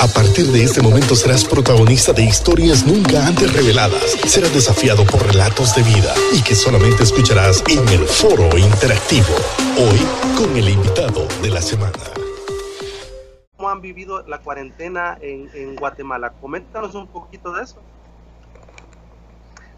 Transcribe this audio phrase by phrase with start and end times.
[0.00, 4.16] A partir de este momento serás protagonista de historias nunca antes reveladas.
[4.26, 9.34] Serás desafiado por relatos de vida y que solamente escucharás en el foro interactivo.
[9.78, 10.00] Hoy
[10.36, 11.92] con el invitado de la semana.
[13.56, 16.32] ¿Cómo han vivido la cuarentena en, Guatemala?
[16.40, 17.80] Coméntanos un poquito de eso.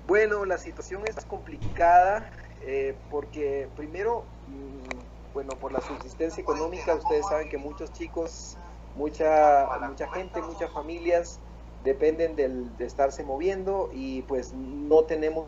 [0.07, 2.31] Bueno, la situación es complicada
[2.63, 8.57] eh, porque primero, mm, bueno, por la subsistencia económica, ustedes saben que muchos chicos
[8.97, 11.39] mucha, mucha gente, muchas familias
[11.85, 15.47] dependen del, de estarse moviendo y pues no tenemos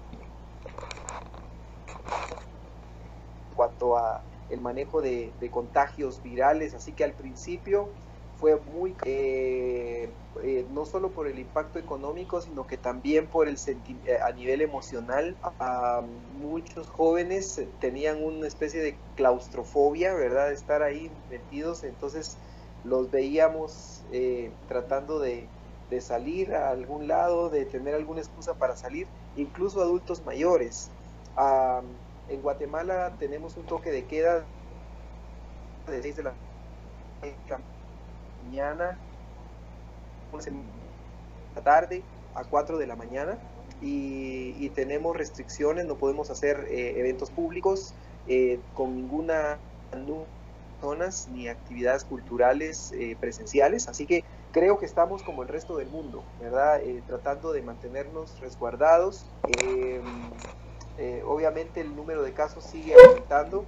[3.56, 7.90] cuanto a el manejo de, contagios virales, así que al principio
[8.36, 13.56] fue muy, eh, eh, no solo por el impacto económico, sino que también por el
[13.66, 15.36] eh, a nivel emocional.
[16.32, 20.48] muchos jóvenes tenían una especie de claustrofobia, ¿verdad?
[20.48, 22.38] De estar ahí metidos, entonces
[22.84, 25.46] los veíamos eh, tratando de,
[26.00, 30.90] salir a algún lado, de tener alguna excusa para salir, incluso adultos mayores.
[32.28, 34.44] en Guatemala tenemos un toque de queda
[35.86, 36.34] de 6 de la
[38.44, 38.98] mañana,
[41.56, 42.02] la tarde
[42.34, 43.38] a 4 de la mañana
[43.80, 47.94] y, tenemos restricciones, no podemos hacer eh, eventos públicos
[48.28, 49.58] eh, con ninguna
[50.80, 55.88] zonas ni actividades culturales eh, presenciales, así que creo que estamos como el resto del
[55.88, 56.80] mundo, ¿verdad?
[56.82, 59.30] Eh, tratando de mantenernos resguardados.
[59.60, 60.02] Eh,
[61.24, 63.64] obviamente el número de casos sigue aumentando,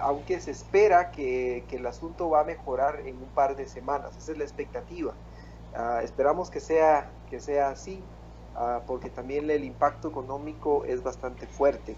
[0.00, 4.16] aunque se espera que, que, el asunto va a mejorar en un par de semanas,
[4.16, 5.12] esa es la expectativa.
[5.72, 8.02] Ah, esperamos que sea, que sea así,
[8.54, 11.96] ah, porque también el impacto económico es bastante fuerte.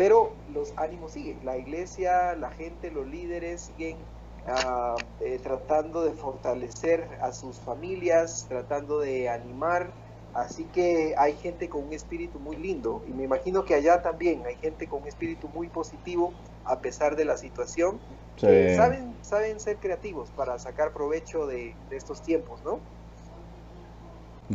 [0.00, 4.08] Pero los ánimos siguen, la iglesia, la gente, los líderes siguen
[4.46, 9.92] ah, eh, tratando de fortalecer a sus familias, tratando de animar.
[10.32, 14.42] Así que hay gente con un espíritu muy lindo y me imagino que allá también
[14.46, 16.32] hay gente con un espíritu muy positivo
[16.64, 18.00] a pesar de la situación.
[18.38, 22.80] saben, saben ser creativos para sacar provecho de, de estos tiempos, ¿no?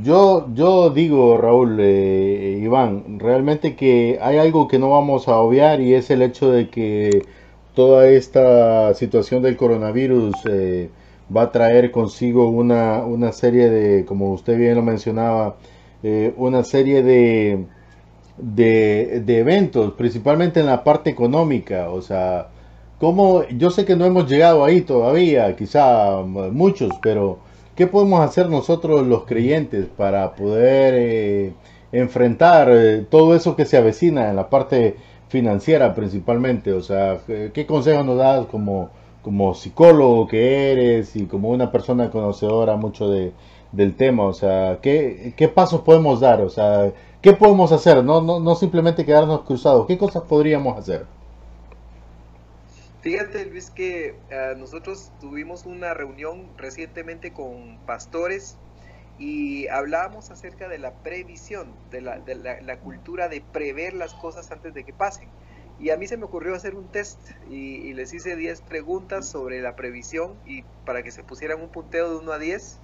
[0.04, 5.80] Yo, yo digo, Raúl, eh, Iván, realmente que hay algo que no vamos a obviar
[5.80, 7.22] y es el hecho de que
[7.74, 10.90] toda esta situación del coronavirus eh,
[11.36, 15.56] va a traer consigo una, una, serie de, como usted bien lo mencionaba,
[16.04, 17.66] eh, una serie de,
[18.38, 21.90] de, de, eventos, principalmente en la parte económica.
[21.90, 22.50] O sea,
[23.00, 27.40] como yo sé que no hemos llegado ahí todavía, quizá muchos, pero
[27.76, 31.54] ¿Qué podemos hacer nosotros los creyentes para poder eh,
[31.92, 34.96] enfrentar eh, todo eso que se avecina en la parte
[35.28, 36.72] financiera principalmente?
[36.72, 37.20] O sea,
[37.54, 38.92] ¿qué consejos nos das como,
[39.22, 43.34] como psicólogo que eres y como una persona conocedora mucho de,
[43.74, 44.24] del tema?
[44.24, 46.42] O sea, ¿qué, ¿qué, pasos podemos dar?
[46.42, 48.04] O sea, ¿qué podemos hacer?
[48.06, 49.86] No, no, no simplemente quedarnos cruzados.
[49.86, 51.06] ¿Qué cosas podríamos hacer?
[53.06, 58.58] Fíjate, Luis, que eh, nosotros tuvimos una reunión recientemente con pastores
[59.20, 64.84] y hablábamos acerca de la previsión, de la, cultura de prever las cosas antes de
[64.84, 65.30] que pasen.
[65.80, 69.30] Y a mí se me ocurrió hacer un test y, y les hice 10 preguntas
[69.30, 72.82] sobre la previsión y para que se pusieran un punteo de 1 a 10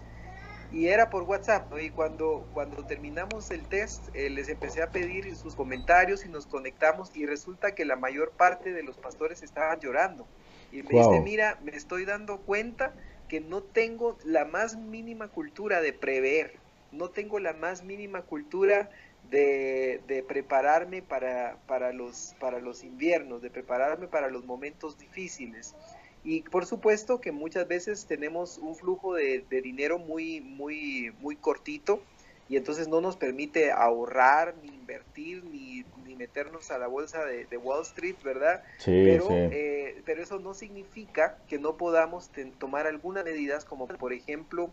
[0.71, 1.71] y era por WhatsApp.
[1.79, 6.47] Y cuando, cuando terminamos el test, eh, les empecé a pedir sus comentarios y nos
[6.47, 10.29] conectamos y resulta que la mayor parte de los pastores estaban llorando.
[10.71, 12.95] Y me dice, mira, me estoy dando cuenta
[13.27, 16.61] que no tengo la más mínima cultura de prever,
[16.91, 18.89] no tengo la más mínima cultura
[19.21, 25.75] de, de prepararme para, para, los, para los inviernos, de prepararme para los momentos difíciles.
[26.23, 32.01] Y por supuesto que muchas veces tenemos un flujo de, dinero muy, muy, muy cortito
[32.47, 37.81] y entonces no nos permite ahorrar, ni invertir, ni, meternos a la bolsa de, Wall
[37.81, 38.61] Street, ¿verdad?
[38.77, 42.29] Sí, pero, eh, pero eso no significa que no podamos
[42.59, 44.69] tomar algunas medidas como por ejemplo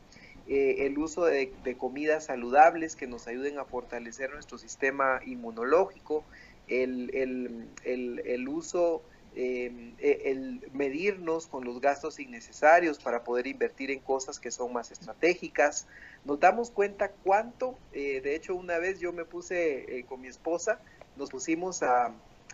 [0.46, 6.24] eh, el uso de, comidas saludables que nos ayuden a fortalecer nuestro sistema inmunológico,
[6.68, 9.02] el, el, el, el uso
[9.34, 14.72] Em, e, el medirnos con los gastos innecesarios para poder invertir en cosas que son
[14.72, 15.86] más estratégicas.
[16.24, 20.28] Nos damos cuenta cuánto, eh, de hecho una vez yo me puse eh, con mi
[20.28, 20.80] esposa,
[21.16, 22.12] nos pusimos a,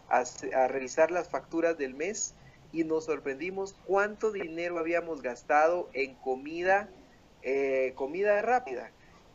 [0.08, 2.34] a, revisar las facturas del mes
[2.72, 6.88] y nos sorprendimos cuánto dinero habíamos gastado en comida,
[7.42, 8.90] eh, comida rápida.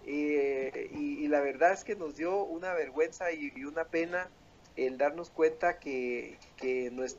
[0.06, 4.30] y, la verdad es que nos dio una vergüenza y una pena
[4.88, 6.38] el darnos cuenta que,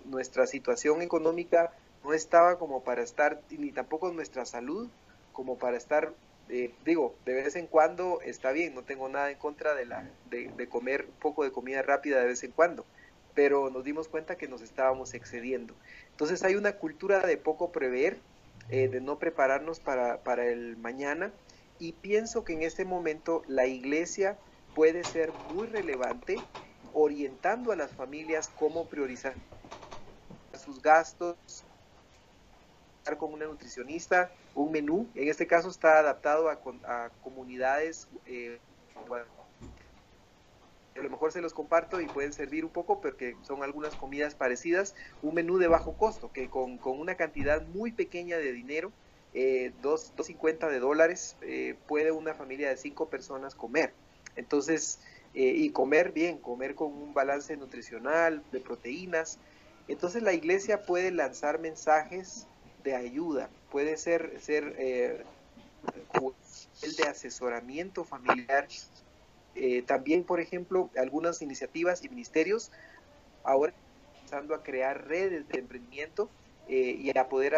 [0.04, 1.72] nuestra situación económica
[2.04, 4.88] no estaba como para estar, ni tampoco nuestra salud,
[5.32, 6.12] como para estar,
[6.48, 10.08] eh, digo, de vez en cuando está bien, no tengo nada en contra de, la,
[10.30, 12.84] de, comer un poco de comida rápida de vez en cuando,
[13.34, 15.74] pero nos dimos cuenta que nos estábamos excediendo.
[16.10, 18.18] Entonces hay una cultura de poco prever,
[18.70, 21.32] eh, de no prepararnos para, para el mañana,
[21.78, 24.36] y pienso que en este momento la iglesia
[24.74, 26.36] puede ser muy relevante
[26.94, 29.34] orientando a las familias cómo priorizar
[30.58, 31.36] sus gastos,
[33.18, 38.58] con una nutricionista, un menú, en este caso está adaptado a, comunidades, eh,
[40.96, 44.34] a lo mejor se los comparto y pueden servir un poco porque son algunas comidas
[44.34, 48.92] parecidas, un menú de bajo costo, que con, una cantidad muy pequeña de dinero,
[49.32, 53.92] eh, 2.50 de dólares, eh, puede una familia de cinco personas comer.
[54.36, 55.00] Entonces,
[55.32, 59.38] eh, y comer bien, comer con un balance nutricional, de proteínas.
[59.86, 62.48] Entonces la iglesia puede lanzar mensajes
[62.82, 65.22] de ayuda, puede ser, ser eh,
[66.82, 68.66] el de asesoramiento familiar.
[69.54, 72.72] Eh, también, por ejemplo, algunas iniciativas y ministerios
[73.44, 73.72] ahora
[74.16, 76.28] empezando a crear redes de emprendimiento
[76.68, 77.56] y a poder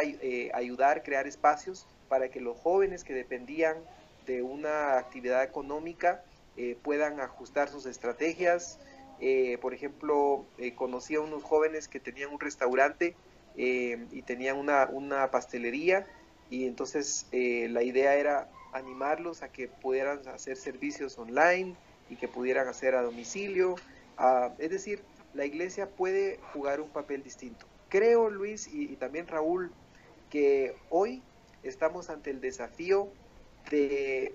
[0.54, 3.76] ayudar, crear espacios para que los jóvenes que dependían
[4.24, 6.24] de una actividad económica
[6.56, 8.78] eh, puedan ajustar sus estrategias.
[9.20, 13.16] Eh, por ejemplo, eh, conocí a unos jóvenes que tenían un restaurante
[13.54, 16.06] y tenían una, una, pastelería
[16.48, 21.76] y entonces la idea era animarlos a que pudieran hacer servicios online
[22.08, 23.74] y que pudieran hacer a domicilio.
[24.16, 27.66] Ah, es decir, la iglesia puede jugar un papel distinto.
[27.90, 29.70] Creo, Luis y también Raúl,
[30.30, 31.22] que hoy
[31.62, 33.12] estamos ante el desafío
[33.70, 34.34] de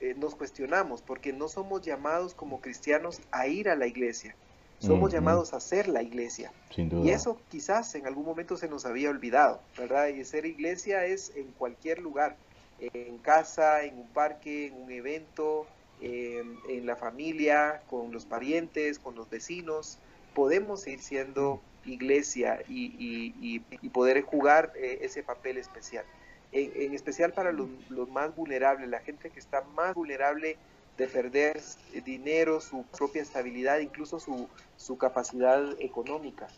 [0.00, 4.36] eh, nos cuestionamos, porque no somos llamados como cristianos a ir a la iglesia,
[4.78, 6.52] somos llamados a ser la iglesia.
[6.76, 10.08] Y eso quizás en algún momento se nos había olvidado, ¿verdad?
[10.08, 12.36] Y ser iglesia es en cualquier lugar,
[12.78, 15.66] en casa, en un parque, en un evento,
[16.02, 19.98] en, la familia, con los parientes, con los vecinos.
[20.34, 23.60] Podemos ir siendo iglesia y,
[23.94, 26.04] poder jugar eh, ese papel especial
[26.52, 27.68] en, especial para los,
[28.10, 30.56] más vulnerables, la gente que está más vulnerable
[30.96, 31.60] de perder
[32.04, 36.48] dinero, su propia estabilidad, incluso su, su capacidad económica.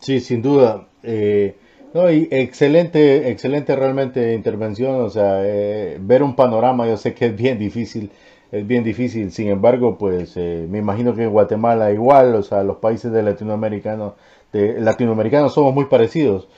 [0.00, 0.86] Sí, sin duda.
[1.02, 1.56] Eh,
[1.94, 5.00] no, y excelente, excelente realmente intervención.
[5.00, 8.10] O sea, eh, ver un panorama, yo sé que es bien difícil,
[8.52, 9.32] es bien difícil.
[9.32, 13.22] Sin embargo, pues eh, me imagino que en Guatemala igual, o sea, los países de
[13.22, 14.14] latinoamericanos,
[14.52, 16.48] de latinoamericanos somos muy parecidos.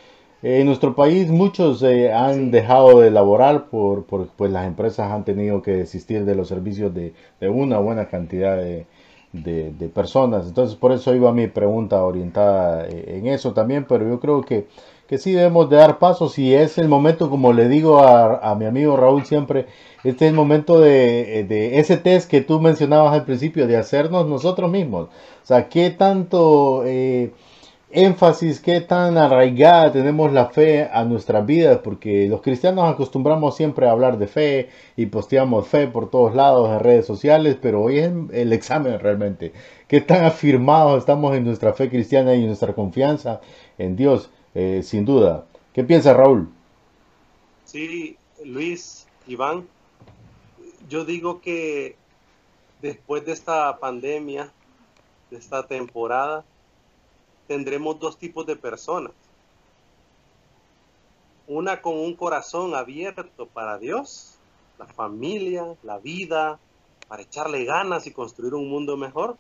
[0.43, 5.25] En nuestro país muchos eh, han dejado de laborar por, por, pues las empresas han
[5.25, 8.87] tenido que desistir de los servicios de, una buena cantidad de,
[9.33, 10.47] de, personas.
[10.47, 14.69] Entonces por eso iba mi pregunta orientada eh, en eso también, pero yo creo que,
[15.09, 18.55] que sí debemos de dar pasos y es el momento, como le digo a, a
[18.55, 19.67] mi amigo Raúl siempre,
[20.05, 24.29] este es el momento de, de, ese test que tú mencionabas al principio, de hacernos
[24.29, 25.09] nosotros mismos.
[25.43, 26.85] O sea, ¿qué tanto...
[26.87, 27.33] Eh,
[27.91, 33.87] énfasis, qué tan arraigada tenemos la fe a nuestras vidas, porque los cristianos acostumbramos siempre
[33.87, 37.99] a hablar de fe y posteamos fe por todos lados en redes sociales, pero hoy
[37.99, 39.53] es el examen realmente.
[39.87, 43.41] Qué tan afirmados estamos en nuestra fe cristiana y en nuestra confianza
[43.79, 45.47] en Dios, eh, sin duda.
[45.73, 46.51] ¿Qué piensa Raúl?
[47.65, 49.67] Sí, Luis, Iván,
[50.89, 51.97] yo digo que
[52.83, 54.51] después de esta pandemia,
[55.31, 56.45] de esta temporada,
[57.49, 59.13] tendremos dos tipos de personas.
[61.49, 64.35] Una con un corazón abierto para Dios,
[64.79, 66.61] la familia, la vida,
[67.09, 69.37] para echarle ganas y construir un mundo mejor.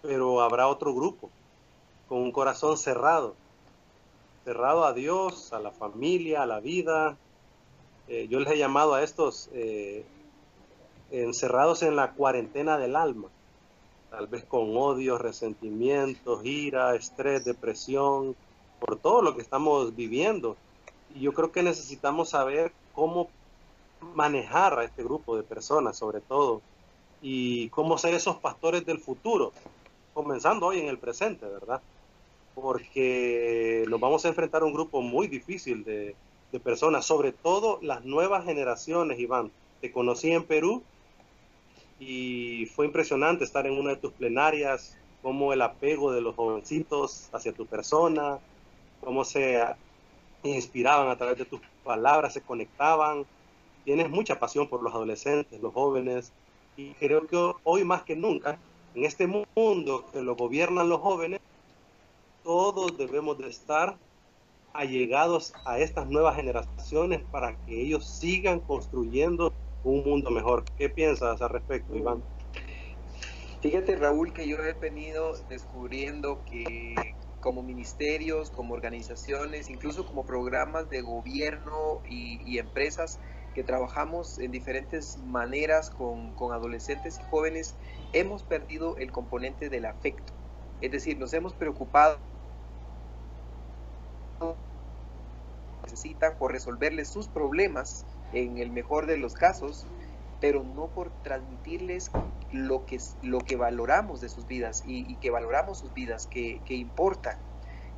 [0.00, 1.28] Pero habrá otro grupo
[2.08, 3.34] con un corazón cerrado,
[4.44, 7.16] cerrado a Dios, a la familia, a la vida.
[8.06, 10.04] Eh, yo les he llamado a estos eh,
[11.10, 13.28] encerrados en la cuarentena del alma
[14.12, 18.36] tal vez con odio, resentimientos, ira, estrés, depresión,
[18.78, 20.58] por todo lo que estamos viviendo.
[21.14, 23.30] Y yo creo que necesitamos saber cómo
[24.14, 26.60] manejar a este grupo de personas, sobre todo,
[27.22, 29.52] y cómo ser esos pastores del futuro,
[30.12, 31.80] comenzando hoy en el presente, ¿verdad?
[32.54, 36.14] Porque nos vamos a enfrentar a un grupo muy difícil de,
[36.52, 39.50] de personas, sobre todo las nuevas generaciones, Iván.
[39.80, 40.82] Te conocí en Perú
[42.04, 47.28] y fue impresionante estar en una de tus plenarias, cómo el apego de los jovencitos
[47.32, 48.40] hacia tu persona,
[49.00, 49.62] cómo se
[50.42, 53.24] inspiraban a través de tus palabras, se conectaban.
[53.84, 56.32] Tienes mucha pasión por los adolescentes, los jóvenes,
[56.76, 58.58] y creo que hoy más que nunca,
[58.94, 61.40] en este mundo que lo gobiernan los jóvenes,
[62.42, 63.96] todos debemos de estar
[64.72, 69.52] allegados a estas nuevas generaciones para que ellos sigan construyendo
[69.84, 70.64] un mundo mejor.
[70.76, 72.22] ¿Qué piensas al respecto, Iván?
[73.60, 76.94] Fíjate, Raúl, que yo he venido descubriendo que
[77.40, 83.18] como ministerios, como organizaciones, incluso como programas de gobierno y, empresas
[83.54, 87.76] que trabajamos en diferentes maneras con, con adolescentes y jóvenes,
[88.12, 90.32] hemos perdido el componente del afecto.
[90.80, 92.18] Es decir, nos hemos preocupado
[95.84, 99.86] necesitan por resolverles sus problemas en el mejor de los casos,
[100.40, 102.10] pero no por transmitirles
[102.52, 106.74] lo que, lo que valoramos de sus vidas y, que valoramos sus vidas, que, que
[106.74, 107.38] importan.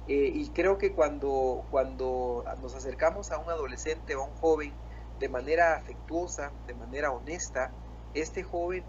[0.07, 4.73] Eh, y creo que cuando, cuando nos acercamos a un adolescente o a un joven
[5.19, 7.71] de manera afectuosa, de manera honesta,
[8.12, 8.85] este joven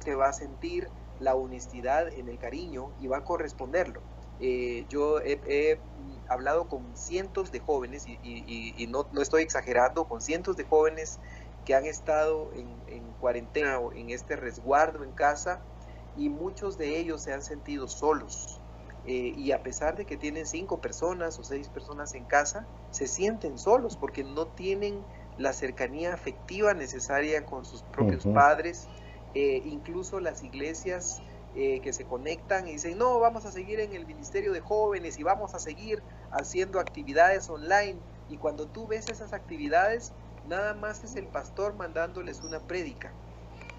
[0.00, 0.88] se va a sentir
[1.20, 4.00] la honestidad en el cariño y va a corresponderlo.
[4.42, 5.82] Eh, yo he,
[6.26, 11.20] hablado con cientos de jóvenes, y, no, estoy exagerando, con cientos de jóvenes
[11.64, 15.62] que han estado en, cuarentena o en este resguardo en casa,
[16.16, 18.62] y muchos de ellos se han sentido solos.
[19.04, 23.06] Eh, y a pesar de que tienen cinco personas o seis personas en casa, se
[23.06, 25.04] sienten solos porque no tienen
[25.36, 28.88] la cercanía afectiva necesaria con sus propios padres.
[29.34, 31.22] Eh, incluso las iglesias
[31.54, 35.18] eh, que se conectan y dicen, no, vamos a seguir en el Ministerio de Jóvenes
[35.18, 37.98] y vamos a seguir haciendo actividades online.
[38.28, 40.12] Y cuando tú ves esas actividades,
[40.44, 43.12] nada más es el pastor mandándoles una prédica,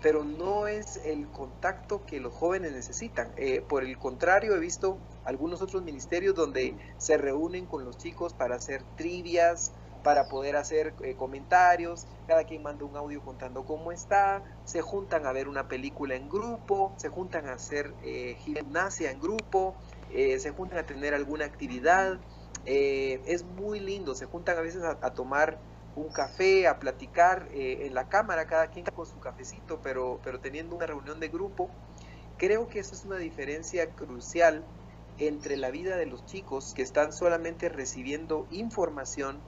[0.02, 3.32] pero no es el contacto que los jóvenes necesitan.
[3.38, 8.34] Eh, por el contrario, he visto algunos otros ministerios donde se reúnen con los chicos
[8.34, 9.72] para hacer trivias,
[10.04, 15.26] para poder hacer eh, comentarios, cada quien manda un audio contando cómo está, se juntan
[15.26, 19.76] a ver una película en grupo, se juntan a hacer eh, gimnasia en grupo,
[20.12, 22.20] eh, se juntan a tener alguna actividad,
[22.64, 25.58] es muy lindo, se juntan a veces a, tomar
[25.96, 30.76] un café, a platicar en la cámara, cada quien con su cafecito, pero, pero teniendo
[30.76, 31.72] una reunión de grupo.
[32.38, 34.64] Creo que eso es una diferencia crucial
[35.18, 39.40] entre la vida de los chicos que están solamente recibiendo información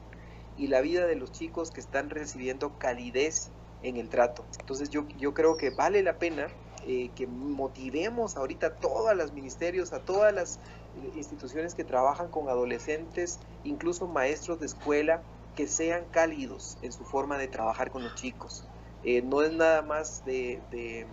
[0.58, 4.46] y la vida de los chicos que están recibiendo calidez en el trato.
[4.60, 6.48] Entonces yo, yo creo que vale la pena
[6.86, 10.60] eh, que motivemos ahorita a todos los ministerios, a todas las
[10.96, 15.24] eh, instituciones que trabajan con adolescentes, incluso maestros de escuela,
[15.56, 18.68] que sean cálidos en su forma de trabajar con los chicos.
[19.04, 21.08] Eh, no es nada más de,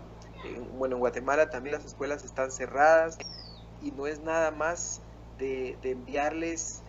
[0.73, 3.17] bueno, en Guatemala también las escuelas están cerradas
[3.81, 5.01] y no es nada más
[5.37, 6.81] de, de enviarles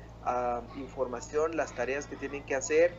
[0.77, 2.95] información, las tareas que tienen que hacer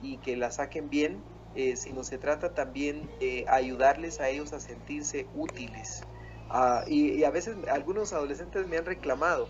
[0.00, 1.22] y que las saquen bien,
[1.54, 6.04] eh, sino se trata también de ayudarles a ellos a sentirse útiles.
[6.50, 9.48] Ah, y, a veces algunos adolescentes me han reclamado,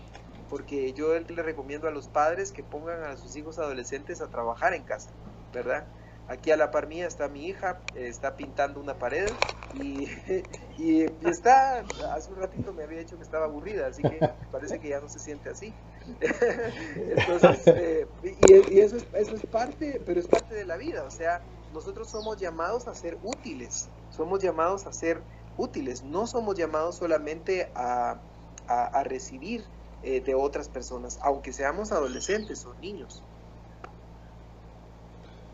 [0.49, 4.73] porque yo les recomiendo a los padres que pongan a sus hijos adolescentes a trabajar
[4.73, 5.11] en casa,
[5.53, 5.87] ¿verdad?
[6.27, 9.29] Aquí a la par mía está mi hija, está pintando una pared
[9.73, 10.07] y,
[10.77, 14.19] y, está, hace un ratito me había dicho que estaba aburrida, así que
[14.51, 15.73] parece que ya no se siente así.
[16.95, 21.11] Entonces, eh, y, eso, es, eso es parte, pero es parte de la vida, o
[21.11, 21.41] sea,
[21.73, 25.21] nosotros somos llamados a ser útiles, somos llamados a ser
[25.57, 28.21] útiles, no somos llamados solamente a,
[28.67, 29.65] a, recibir
[30.03, 33.23] eh, de otras personas, aunque seamos adolescentes o niños.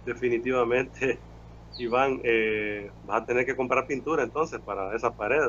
[0.05, 1.19] Definitivamente,
[1.77, 5.39] Iván, eh, vas a tener que comprar pintura entonces para esa pared.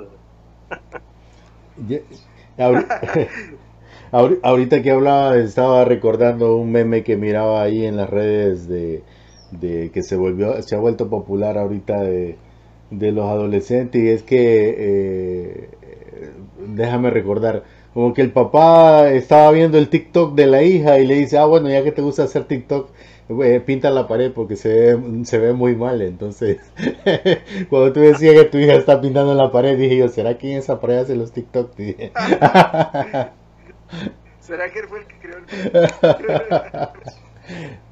[4.43, 9.03] ahorita que hablaba, estaba recordando un meme que miraba ahí en las redes de,
[9.93, 12.37] que se volvió, se ha vuelto popular ahorita de,
[12.91, 15.71] los adolescentes y es que eh,
[16.69, 21.15] déjame recordar como que el papá estaba viendo el TikTok de la hija y le
[21.17, 22.91] dice ah bueno ya que te gusta hacer TikTok
[23.65, 26.01] pinta la pared porque se ve, se ve muy mal.
[26.03, 26.59] Entonces,
[27.71, 30.59] cuando tú decías que tu hija está pintando la pared, dije yo, ¿será que en
[30.59, 31.73] esa pared hace los TikTok?
[34.41, 35.47] ¿Será que él fue el que creó el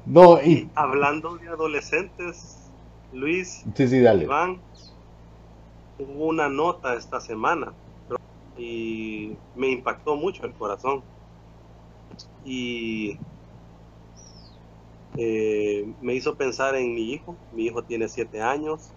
[0.05, 0.69] No, y...
[0.75, 2.69] Hablando de adolescentes,
[3.11, 4.23] Luis, sí, sí, dale.
[4.23, 4.61] Iván,
[5.99, 7.73] hubo una nota esta semana
[8.57, 11.03] y me impactó mucho el corazón.
[12.43, 13.17] Y
[15.17, 17.35] eh, me hizo pensar en mi hijo.
[17.51, 18.91] Mi hijo tiene siete años,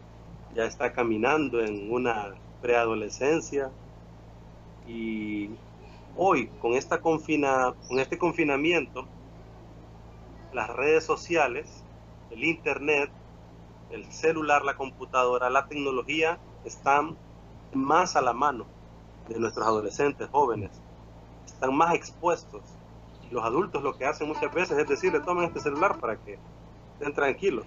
[0.54, 3.70] ya está caminando en una preadolescencia
[4.86, 5.50] y
[6.18, 9.06] hoy con, esta confina, con este confinamiento,
[10.52, 11.84] las redes sociales,
[12.30, 13.10] el internet,
[13.90, 17.16] el celular, la computadora, la tecnología están
[17.72, 18.66] más a la mano
[19.28, 20.70] de nuestros adolescentes jóvenes,
[21.46, 22.62] están más expuestos
[23.30, 26.38] Los adultos lo que hacen muchas veces es decirle, tomen este celular para que
[26.94, 27.64] estén tranquilos.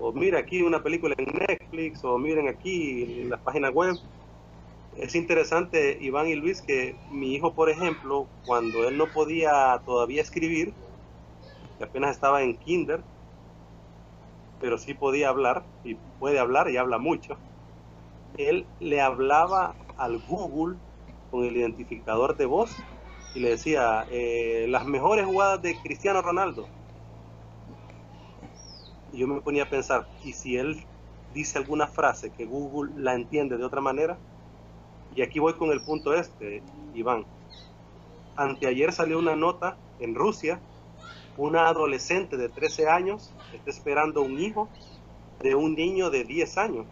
[0.00, 3.96] O mira aquí una película en Netflix, o miren aquí las páginas web.
[4.98, 10.20] Es interesante, Iván y Luis, que mi hijo, por ejemplo, cuando él no podía todavía
[10.20, 10.76] escribir,
[11.78, 13.04] que apenas estaba en kinder,
[14.58, 17.40] pero sí podía hablar, y puede hablar y habla mucho,
[18.34, 20.80] él le hablaba al Google
[21.30, 22.86] con el identificador de voz
[23.34, 26.72] y le decía eh, las mejores jugadas de Cristiano Ronaldo.
[29.08, 30.88] Y yo me ponía a pensar, ¿y si él
[31.26, 34.22] dice alguna frase que Google la entiende de otra manera?
[35.14, 36.62] Y aquí voy con el punto este,
[36.94, 37.24] Iván.
[38.36, 40.60] Anteayer salió una nota en Rusia,
[41.36, 44.68] una adolescente de 13 años está esperando un hijo
[45.40, 46.86] de un niño de 10 años.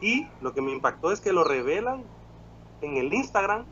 [0.00, 2.04] Y lo que me impactó es que lo revelan
[2.80, 3.64] en el Instagram.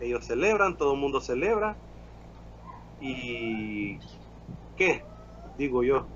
[0.00, 1.76] Ellos celebran, todo el mundo celebra.
[3.00, 3.98] ¿Y
[4.76, 5.02] qué?
[5.56, 6.06] Digo yo.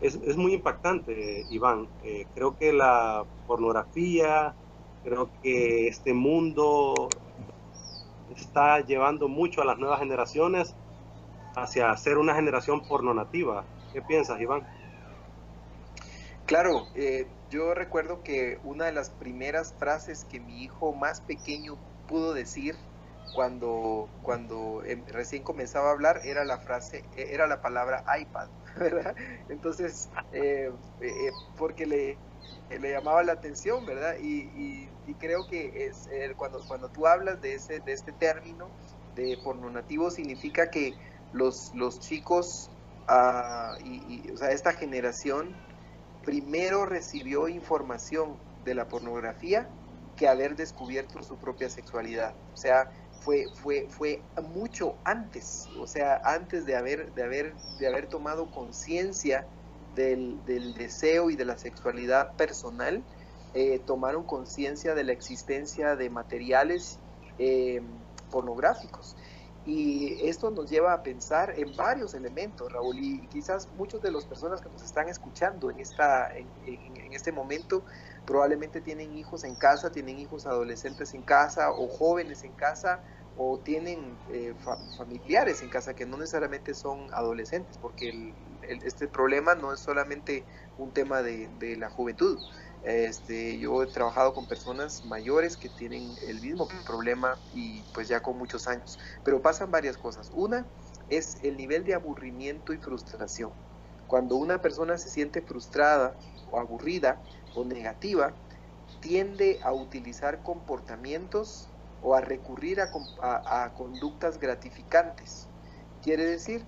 [0.00, 1.88] Es, es muy impactante, Iván.
[2.04, 4.54] Eh, creo que la pornografía,
[5.02, 7.08] creo que este mundo
[8.36, 10.74] está llevando mucho a las nuevas generaciones
[11.54, 13.64] hacia ser una generación pornonativa.
[13.92, 14.66] ¿Qué piensas, Iván?
[16.46, 21.78] Claro, eh, yo recuerdo que una de las primeras frases que mi hijo más pequeño
[22.06, 22.74] pudo decir
[23.34, 28.48] cuando, cuando em, recién comenzaba a hablar era la frase, e, era la palabra iPad,
[28.76, 29.14] ¿verdad?
[29.48, 32.18] Entonces, eh, eh, porque le,
[32.70, 34.16] le llamaba la atención, ¿verdad?
[34.20, 34.88] Y,
[35.18, 38.68] creo que es cuando, cuando tú hablas de, ese, de este término
[39.16, 40.94] de pornonativo significa que
[41.32, 42.70] los, los chicos,
[43.08, 45.56] ah, y, o sea, esta generación
[46.24, 49.68] primero recibió información de la pornografía
[50.16, 52.34] que haber descubierto su propia sexualidad.
[52.52, 52.90] O sea,
[53.20, 54.22] fue, fue, fue
[54.54, 59.46] mucho antes, o sea, antes de haber, de haber, de haber tomado conciencia
[59.98, 63.02] del, deseo y de la sexualidad personal,
[63.54, 66.98] eh, tomaron conciencia de la existencia de materiales
[67.38, 67.82] eh,
[68.30, 69.16] pornográficos.
[69.66, 74.24] Y esto nos lleva a pensar en varios elementos, Raúl, y quizás muchas de las
[74.24, 77.82] personas que nos están escuchando en, esta, en, este momento
[78.24, 83.02] probablemente tienen hijos en casa, tienen hijos adolescentes en casa o jóvenes en casa
[83.40, 84.52] o tienen eh,
[84.96, 88.34] familiares en casa que no necesariamente son adolescentes, porque
[88.84, 90.44] este problema no es solamente
[90.76, 92.36] un tema de, de la juventud,
[92.82, 98.20] este, yo he trabajado con personas mayores que tienen el mismo problema y pues ya
[98.20, 98.98] con muchos años.
[99.22, 100.30] Pero pasan varias cosas.
[100.32, 100.66] Una
[101.08, 103.52] es el nivel de aburrimiento y frustración.
[104.06, 106.16] Cuando una persona se siente frustrada
[106.50, 107.20] o aburrida
[107.54, 108.34] o negativa,
[109.00, 115.48] tiende a utilizar comportamientos o a recurrir a, conductas gratificantes.
[116.02, 116.66] Quiere decir,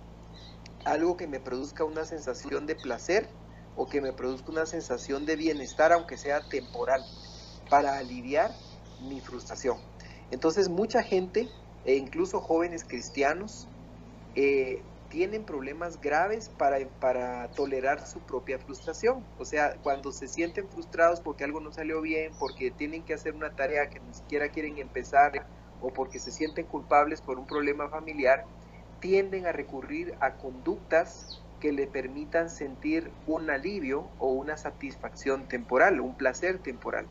[0.84, 3.28] algo que me produzca una sensación de placer
[3.76, 7.04] o que me produzca una sensación de bienestar, aunque sea temporal,
[7.68, 8.54] para aliviar
[8.98, 9.78] mi frustración.
[10.30, 11.48] Entonces mucha gente,
[11.84, 13.68] e incluso jóvenes cristianos,
[14.34, 19.26] eh, tienen problemas graves para, para tolerar su propia frustración.
[19.36, 23.34] O sea, cuando se sienten frustrados porque algo no salió bien, porque tienen que hacer
[23.34, 25.32] una tarea que ni siquiera quieren empezar,
[25.80, 28.46] o porque se sienten culpables por un problema familiar,
[29.00, 36.00] tienden a recurrir a conductas que le permitan sentir un alivio o una satisfacción temporal,
[36.00, 37.10] un placer temporal.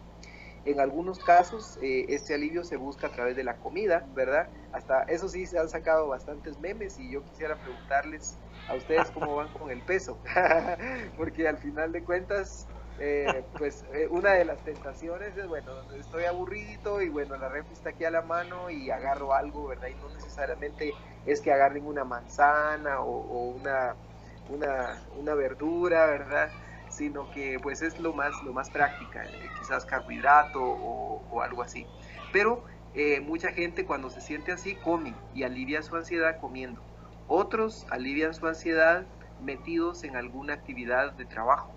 [0.70, 4.50] En algunos casos, eh, este alivio se busca a través de la comida, ¿verdad?
[4.72, 9.36] Hasta eso sí se han sacado bastantes memes y yo quisiera preguntarles a ustedes cómo
[9.36, 10.22] van con el peso,
[11.16, 13.26] porque al final de cuentas, eh,
[13.58, 17.90] pues eh, una de las tentaciones es, bueno, estoy aburrido y bueno, la refri está
[17.92, 19.88] aquí a la mano y agarro algo, ¿verdad?
[19.90, 23.98] Y no necesariamente es que agarren una manzana o una
[24.46, 26.56] una, una verdura, ¿verdad?
[26.90, 31.86] Sino que pues es lo más, lo más práctica, eh, quizás carbohidrato o, algo así.
[32.34, 36.82] Pero eh, mucha gente cuando se siente así come y alivia su ansiedad comiendo.
[37.28, 39.06] Otros alivian su ansiedad
[39.40, 41.72] metidos en alguna actividad de trabajo.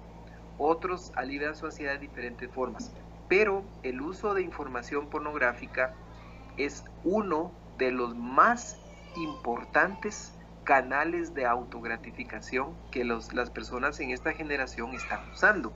[0.57, 2.95] Otros alivian su ansiedad de diferentes formas.
[3.29, 5.95] Pero el uso de información pornográfica
[6.57, 8.77] es uno de los más
[9.17, 15.73] importantes canales de autogratificación que los, las personas en esta generación están usando.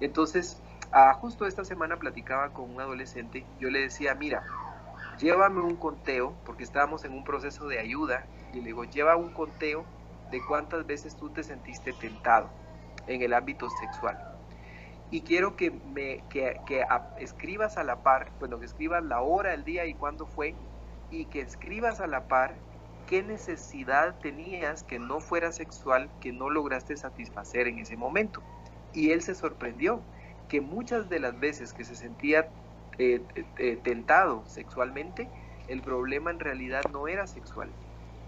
[0.00, 0.62] Entonces,
[0.92, 4.42] ah, justo esta semana platicaba con un adolescente, yo le decía, mira,
[5.18, 9.32] llévame un conteo, porque estábamos en un proceso de ayuda, y le digo, lleva un
[9.32, 9.84] conteo
[10.30, 12.50] de cuántas veces tú te sentiste tentado
[13.06, 14.18] en el ámbito sexual.
[15.10, 16.84] Y quiero que, me, que, que
[17.18, 20.54] escribas a la par, bueno, que escribas la hora, el día y cuándo fue,
[21.10, 22.54] y que escribas a la par
[23.10, 28.40] qué necesidad tenías que no fuera sexual, que no lograste satisfacer en ese momento.
[28.92, 30.00] Y él se sorprendió
[30.48, 32.48] que muchas de las veces que se sentía
[32.98, 33.20] eh,
[33.58, 35.28] eh, tentado sexualmente,
[35.66, 37.68] el problema en realidad no era sexual,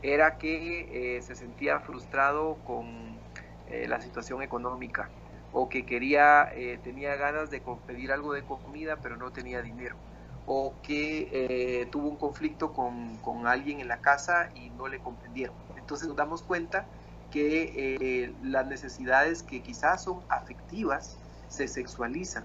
[0.02, 3.20] era que se sentía frustrado con
[3.68, 5.08] la situación económica,
[5.52, 9.96] o que quería, eh, tenía ganas de pedir algo de comida pero no tenía dinero,
[10.44, 15.00] o que eh, tuvo un conflicto con, con, alguien en la casa y no le
[15.00, 15.54] comprendieron.
[15.76, 16.88] Entonces nos damos cuenta
[17.30, 22.44] que eh, las necesidades que quizás son afectivas se sexualizan.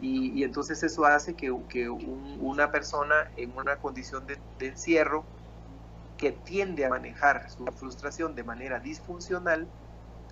[0.00, 5.24] Y, y entonces eso hace que, que una persona en una condición de, de encierro
[6.18, 9.68] que tiende a manejar su frustración de manera disfuncional,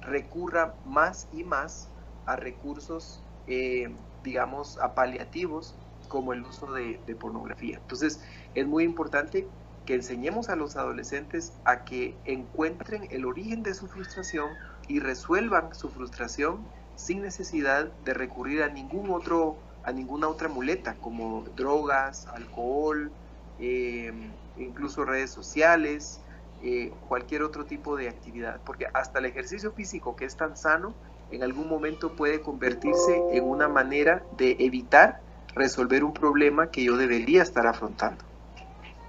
[0.00, 1.88] recurra más y más
[2.26, 5.74] a recursos, eh, digamos, a paliativos
[6.06, 7.78] como el uso de, pornografía.
[7.78, 8.20] Entonces,
[8.54, 9.46] es muy importante
[9.84, 14.50] que enseñemos a los adolescentes a que encuentren el origen de su frustración
[14.88, 16.66] y resuelvan su frustración
[16.96, 23.12] sin necesidad de recurrir a ningún otro a ninguna otra muleta como drogas, alcohol,
[23.60, 24.12] eh,
[24.56, 26.20] incluso redes sociales,
[26.60, 30.92] eh, cualquier otro tipo de actividad, porque hasta el ejercicio físico que es tan sano
[31.30, 35.20] en algún momento puede convertirse en una manera de evitar
[35.56, 38.22] resolver un problema que yo debería estar afrontando.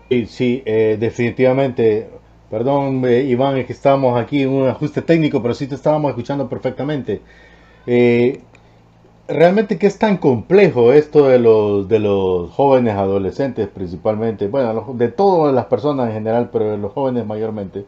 [0.09, 2.09] Sí, eh, definitivamente.
[2.49, 6.09] Perdón, eh, Iván, es que estábamos aquí en un ajuste técnico, pero sí te estábamos
[6.09, 7.21] escuchando perfectamente.
[7.85, 8.39] Eh,
[9.27, 15.09] realmente que es tan complejo esto de los, de los jóvenes adolescentes principalmente, bueno, de
[15.09, 17.85] todas las personas en general, pero de los jóvenes mayormente,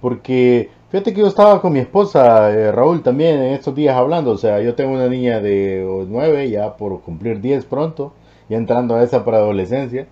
[0.00, 4.32] porque Fíjate que yo estaba con mi esposa, eh, Raúl, también en estos días hablando.
[4.32, 8.12] O sea, yo tengo una niña de 9, ya por cumplir 10 pronto,
[8.48, 10.08] ya entrando a esa preadolescencia.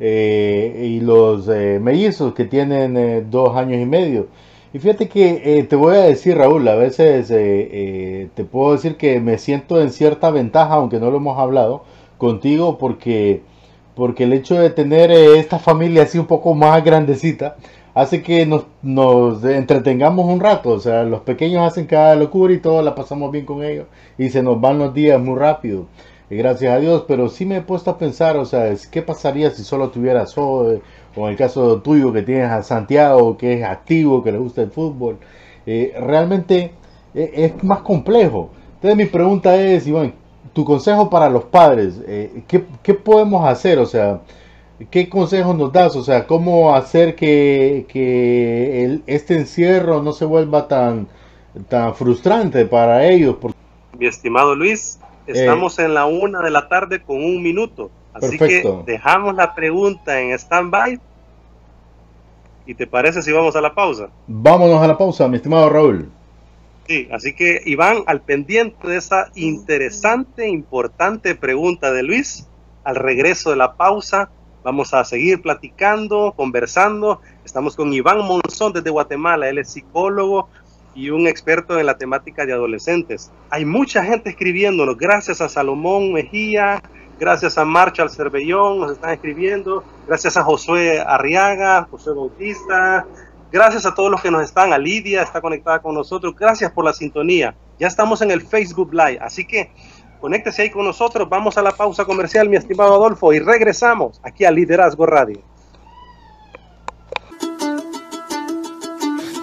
[0.00, 4.28] Eh, y los eh, mellizos que tienen dos años y medio.
[4.74, 9.38] Y fíjate que te voy a decir, Raúl, a veces te puedo decir que me
[9.38, 11.84] siento en cierta ventaja, aunque no lo hemos hablado
[12.18, 13.42] contigo, porque,
[13.94, 17.56] porque el hecho de tener esta familia así un poco más grandecita,
[17.98, 20.70] hace que nos, nos, entretengamos un rato.
[20.70, 23.86] O sea, los pequeños hacen cada locura y todos la pasamos bien con ellos.
[24.16, 25.86] Y se nos van los días muy rápido.
[26.30, 27.04] Y gracias a Dios.
[27.08, 30.70] Pero sí me he puesto a pensar, o sea, ¿qué pasaría si solo tuvieras o
[31.16, 34.70] en el caso tuyo que tienes a Santiago, que es activo, que le gusta el
[34.70, 35.18] fútbol?
[35.66, 36.72] Eh, realmente
[37.14, 38.50] eh, es más complejo.
[38.74, 40.14] Entonces mi pregunta es, Iván,
[40.52, 43.80] tu consejo para los padres, eh, ¿qué, ¿qué podemos hacer?
[43.80, 44.20] O sea,
[44.90, 45.96] ¿Qué consejos nos das?
[45.96, 51.08] O sea, ¿cómo hacer que, que este encierro no se vuelva tan,
[51.68, 53.36] tan frustrante para ellos?
[53.98, 57.90] Mi estimado Luis, estamos en la una de la tarde con un minuto.
[58.12, 61.00] Así que dejamos la pregunta en stand-by.
[62.66, 64.10] ¿Y te parece si vamos a la pausa?
[64.26, 66.08] Vámonos a la pausa, mi estimado Raúl.
[66.86, 72.46] Sí, así que Iván, al pendiente de esa interesante, importante pregunta de Luis,
[72.84, 74.30] al regreso de la pausa,
[74.68, 77.22] Vamos a seguir platicando, conversando.
[77.42, 79.48] Estamos con Iván Monzón desde Guatemala.
[79.48, 80.50] Él es psicólogo
[80.94, 83.32] y un experto en la temática de adolescentes.
[83.48, 84.98] Hay mucha gente escribiéndonos.
[84.98, 86.82] Gracias a Salomón Mejía,
[87.18, 89.84] gracias a Marshall Cervellón, nos están escribiendo.
[90.06, 93.06] Gracias a Josué Arriaga, José Bautista.
[93.50, 94.74] Gracias a todos los que nos están.
[94.74, 96.36] A Lidia está conectada con nosotros.
[96.36, 97.54] Gracias por la sintonía.
[97.78, 99.18] Ya estamos en el Facebook Live.
[99.22, 99.70] Así que
[100.20, 101.28] Conéctese ahí con nosotros.
[101.28, 105.40] Vamos a la pausa comercial, mi estimado Adolfo, y regresamos aquí a Liderazgo Radio.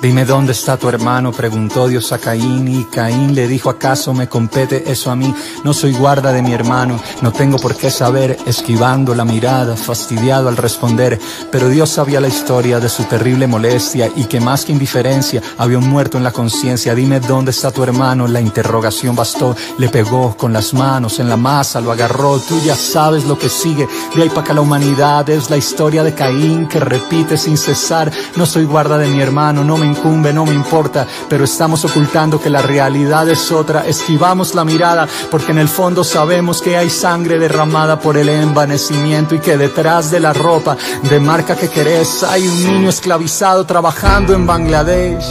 [0.06, 4.30] Dime dónde está tu hermano, preguntó Dios a Caín y Caín le dijo, ¿acaso me
[4.30, 5.34] compete eso a mí?
[5.63, 10.48] No soy guarda de mi hermano, no tengo por qué saber, esquivando la mirada, fastidiado
[10.48, 11.20] al responder,
[11.52, 15.80] pero Dios sabía la historia de su terrible molestia y que más que indiferencia había
[15.80, 16.94] un muerto en la conciencia.
[16.94, 21.38] Dime dónde está tu hermano, la interrogación bastó, le pegó con las manos en la
[21.38, 25.28] masa, lo agarró, tú ya sabes lo que sigue, de ahí para acá la humanidad
[25.32, 29.63] es la historia de Caín que repite sin cesar, no soy guarda de mi hermano,
[29.63, 33.86] no me incumbe, no me importa, pero estamos ocultando que la realidad es otra.
[33.86, 39.36] Esquivamos la mirada porque en el fondo sabemos que hay sangre derramada por el envanecimiento
[39.36, 40.77] y que detrás de la ropa
[41.10, 45.25] de marca que querés hay un niño esclavizado trabajando en Bangladesh.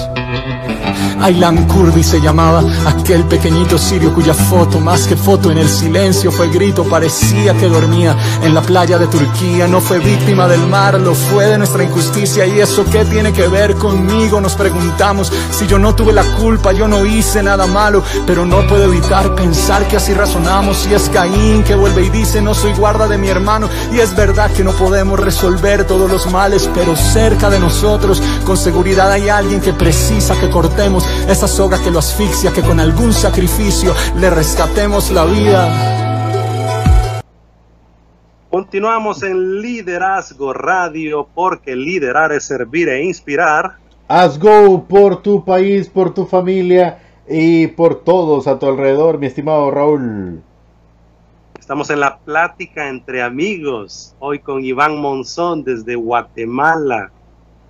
[1.20, 6.30] Aylan Kurdi se llamaba, aquel pequeñito sirio cuya foto, más que foto en el silencio,
[6.30, 9.66] fue grito, parecía que dormía en la playa de Turquía.
[9.66, 12.44] No fue víctima del mar, lo fue de nuestra injusticia.
[12.44, 14.38] ¿Y eso qué tiene que ver conmigo?
[14.44, 18.66] Nos preguntamos si yo no tuve la culpa, yo no hice nada malo, pero no
[18.66, 20.86] puedo evitar pensar que así razonamos.
[20.86, 23.70] Y es Caín que vuelve y dice, no soy guarda de mi hermano.
[23.90, 28.58] Y es verdad que no podemos resolver todos los males, pero cerca de nosotros, con
[28.58, 33.14] seguridad hay alguien que precisa que cortemos esa soga que lo asfixia, que con algún
[33.14, 36.04] sacrificio le rescatemos la vida.
[38.50, 43.78] Continuamos en Liderazgo Radio porque liderar es servir e inspirar.
[44.06, 49.26] Haz go por tu país, por tu familia y por todos a tu alrededor, mi
[49.26, 50.42] estimado Raúl.
[51.58, 57.12] Estamos en la plática entre amigos, hoy con Iván Monzón desde Guatemala.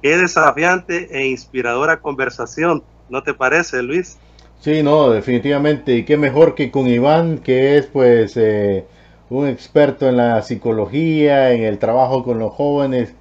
[0.02, 4.18] Qué desafiante e inspiradora conversación, ¿no te parece, Luis?
[4.58, 5.94] Sí, no, definitivamente.
[5.94, 8.84] Y qué mejor que con Iván, que es pues eh,
[9.30, 13.14] un experto en la psicología, en el trabajo con los jóvenes,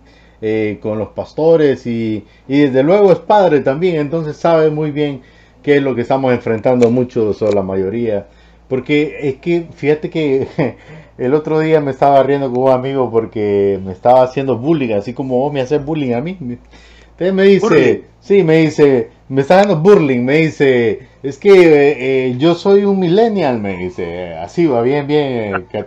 [0.44, 5.22] eh, con los pastores y, y, desde luego es padre también, entonces sabe muy bien
[5.64, 8.28] qué es lo que estamos enfrentando muchos o la mayoría
[8.74, 10.48] porque es que, fíjate que
[11.20, 15.14] el otro día me estaba riendo con un amigo porque me estaba haciendo bullying, así
[15.14, 16.38] como vos me haces bullying a mí.
[16.40, 22.30] Entonces me dice, sí, me dice, me está dando bullying, me dice, es que eh,
[22.30, 25.84] eh, yo soy un millennial, me dice, así va bien, bien, que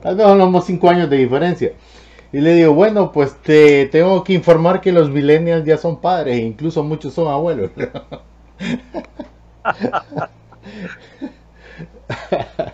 [0.00, 1.72] tal vez unos cinco años de diferencia.
[2.32, 6.36] Y le digo, bueno, pues te tengo que informar que los millennials ya son padres,
[6.38, 7.72] e incluso muchos son abuelos.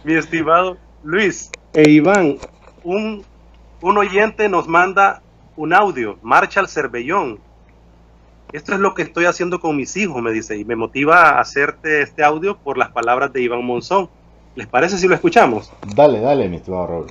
[0.05, 2.37] Mi estimado Luis e Iván,
[2.85, 3.25] un,
[3.81, 5.23] un oyente nos manda
[5.57, 7.39] un audio, marcha al Cervellón.
[8.53, 11.41] Esto es lo que estoy haciendo con mis hijos, me dice, y me motiva a
[11.41, 14.09] hacerte este audio por las palabras de Iván Monzón.
[14.55, 15.73] ¿Les parece si lo escuchamos?
[15.95, 17.07] Dale, dale, mi estimado Raúl.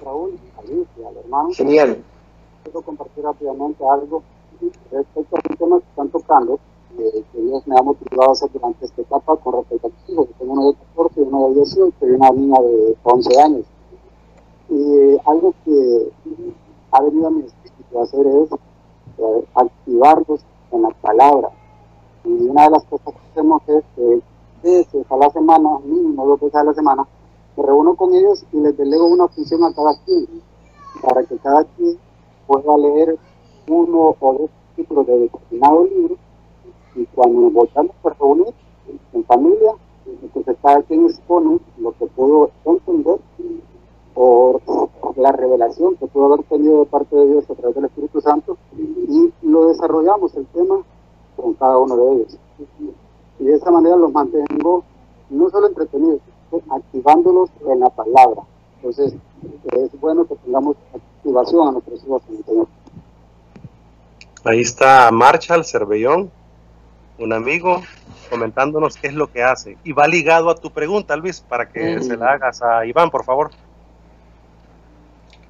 [0.00, 0.38] Raúl,
[1.54, 2.02] Genial.
[2.62, 4.22] Quiero compartir rápidamente algo
[4.90, 6.58] respecto a los temas que están tocando
[6.96, 10.28] que Dios me ha motivado a hacer durante esta etapa con respecto a mis hijos.
[10.38, 13.66] Tengo uno de 14, uno de 18 y una niña de 11 años.
[14.70, 16.12] Y algo que
[16.92, 18.52] ha venido a mi espíritu a hacer es
[19.18, 21.50] eh, activarlos en la palabra.
[22.24, 24.22] Y una de las cosas que hacemos es que
[24.62, 27.06] veces a la semana, mínimo dos veces a la semana,
[27.56, 30.26] me reúno con ellos y les delego una función a cada quien,
[31.02, 31.98] para que cada quien
[32.46, 33.18] pueda leer
[33.68, 36.16] uno o dos títulos de determinado libro
[36.96, 38.54] y cuando nos volvamos a reunir
[39.12, 39.72] en familia,
[40.22, 43.18] entonces cada quien expone lo que pudo entender
[44.14, 44.60] por
[45.16, 48.56] la revelación que pudo haber tenido de parte de Dios a través del Espíritu Santo
[48.76, 50.82] y lo desarrollamos el tema
[51.36, 52.38] con cada uno de ellos.
[53.38, 54.84] Y de esa manera los mantengo
[55.30, 56.20] no solo entretenidos,
[56.70, 58.42] activándolos en la palabra.
[58.76, 59.14] Entonces
[59.72, 62.66] es bueno que tengamos activación a nuestros hijos en el Señor.
[64.44, 66.30] Ahí está Marshall Cervellón,
[67.18, 67.80] un amigo
[68.28, 69.78] comentándonos qué es lo que hace.
[69.84, 73.24] Y va ligado a tu pregunta, Luis, para que se la hagas a Iván, por
[73.24, 73.50] favor.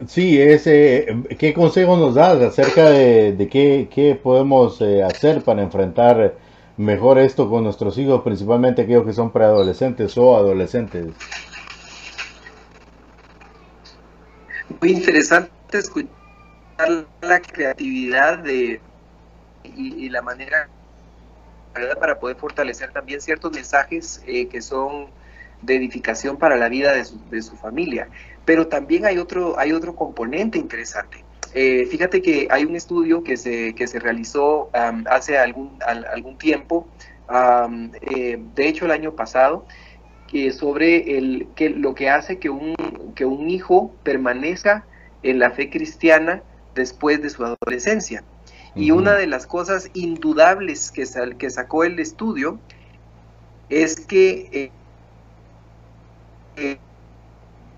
[0.06, 1.06] Sí, ese,
[1.38, 6.34] ¿qué consejo nos das acerca de, qué, podemos eh, hacer para enfrentar
[6.76, 11.14] mejor esto con nuestros hijos, principalmente aquellos que son preadolescentes o adolescentes?
[14.80, 16.08] Muy interesante escuchar
[17.20, 18.80] la creatividad de,
[19.64, 20.68] y la manera
[21.98, 25.08] para poder fortalecer también ciertos mensajes eh, que son
[25.62, 28.08] de edificación para la vida de su, familia.
[28.44, 31.23] Pero también hay otro, hay otro componente interesante.
[31.54, 34.70] Eh, fíjate que hay un estudio que se, que se realizó
[35.06, 36.88] hace algún, algún tiempo,
[37.30, 39.64] eh, de hecho el año pasado,
[40.50, 42.74] sobre el, que, lo que hace que un,
[43.14, 44.84] que un hijo permanezca
[45.22, 46.42] en la fe cristiana
[46.74, 48.24] después de su adolescencia.
[48.74, 51.04] Y una de las cosas indudables que,
[51.38, 52.58] que sacó el estudio
[53.68, 54.72] es que
[56.56, 56.78] eh,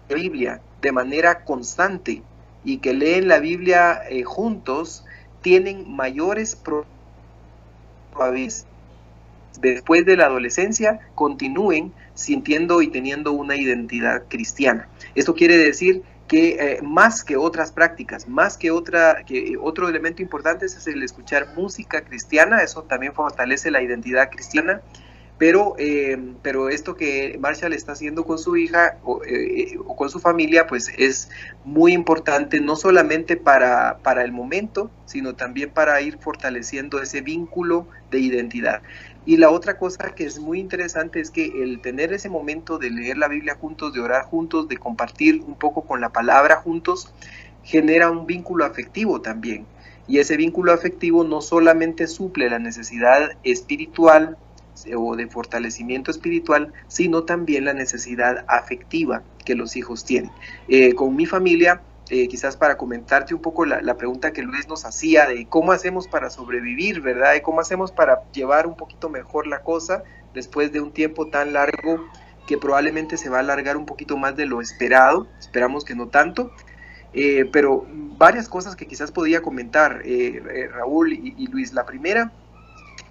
[0.09, 2.23] la Biblia de manera constante
[2.67, 5.05] y que leen la Biblia eh, juntos
[5.41, 8.67] tienen mayores probabilidades
[9.61, 14.89] después de la adolescencia continúen sintiendo y teniendo una identidad cristiana.
[15.15, 20.23] Esto quiere decir que eh, más que otras prácticas, más que otra, que otro elemento
[20.23, 24.83] importante es el escuchar música cristiana, eso también fortalece la identidad cristiana,
[25.39, 28.97] pero, eh, pero esto que Marshall está haciendo con su hija
[29.27, 31.29] eh, o, con su familia, pues es
[31.65, 37.87] muy importante, no solamente para, para el momento, sino también para ir fortaleciendo ese vínculo
[38.11, 38.81] de identidad.
[39.27, 42.91] Y la otra cosa que es muy interesante es que el tener ese momento de
[42.91, 47.13] leer la Biblia juntos, de orar juntos, de compartir un poco con la palabra juntos,
[47.63, 49.67] genera un vínculo afectivo también.
[50.09, 54.39] Y ese vínculo afectivo no solamente suple la necesidad espiritual
[54.97, 60.31] o de fortalecimiento espiritual, sino también la necesidad afectiva que los hijos tienen.
[60.69, 64.85] Eh, con mi familia, eh, quizás para comentarte un poco la, pregunta que Luis nos
[64.85, 67.35] hacía de cómo hacemos para sobrevivir, ¿verdad?
[67.35, 71.53] Y cómo hacemos para llevar un poquito mejor la cosa después de un tiempo tan
[71.53, 72.05] largo
[72.47, 76.09] que probablemente se va a alargar un poquito más de lo esperado, esperamos que no
[76.09, 76.53] tanto,
[77.13, 80.03] eh, pero varias cosas que quizás podía comentar
[80.73, 81.73] Raúl y Luis.
[81.73, 82.31] La primera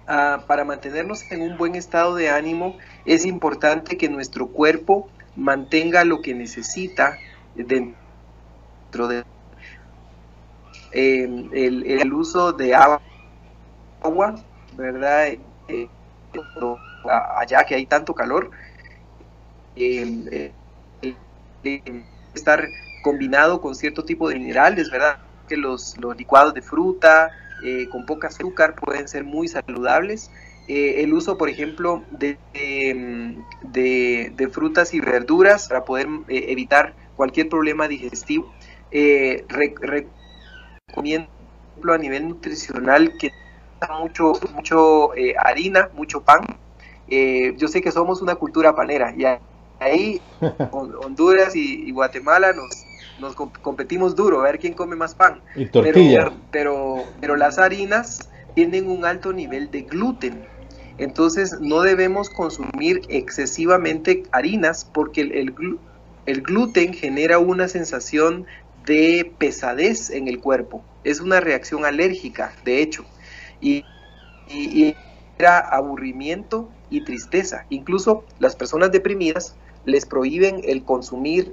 [0.08, 6.04] Ah, para mantenernos en un buen estado de ánimo, es importante que nuestro cuerpo mantenga
[6.04, 7.18] lo que necesita
[7.56, 9.24] dentro de
[10.92, 13.00] em, el, uso de agua,
[14.76, 15.26] ¿verdad?
[15.66, 15.88] Eh,
[17.36, 18.52] allá que hay tanto calor,
[19.74, 20.52] eh,
[22.32, 22.68] estar
[23.02, 25.18] combinado con cierto tipo de minerales, ¿verdad?
[25.48, 30.30] Que los, los licuados de fruta, eh, con poca azúcar pueden ser muy saludables.
[30.68, 32.38] Eh, el uso, por ejemplo, de,
[33.62, 38.52] de, frutas y verduras para poder eh, evitar cualquier problema digestivo.
[39.48, 41.28] recomiendo
[41.92, 43.30] a nivel nutricional que
[44.00, 46.44] mucho, mucho harina, mucho pan.
[47.08, 49.24] yo sé que somos una cultura panera y
[49.78, 50.20] ahí
[50.72, 52.85] Honduras y Guatemala nos,
[53.20, 55.40] nos competimos duro, a ver quién come más pan.
[55.54, 56.32] Y tortilla.
[56.50, 60.46] Pero, pero, las harinas tienen un alto nivel de gluten.
[60.98, 65.54] Entonces no debemos consumir excesivamente harinas porque el,
[66.26, 68.46] el, gluten genera una sensación
[68.86, 70.82] de pesadez en el cuerpo.
[71.04, 73.04] Es una reacción alérgica, de hecho.
[73.60, 73.84] Y,
[74.48, 74.94] y,
[75.38, 77.66] era aburrimiento y tristeza.
[77.68, 81.52] Incluso las personas deprimidas les prohíben el consumir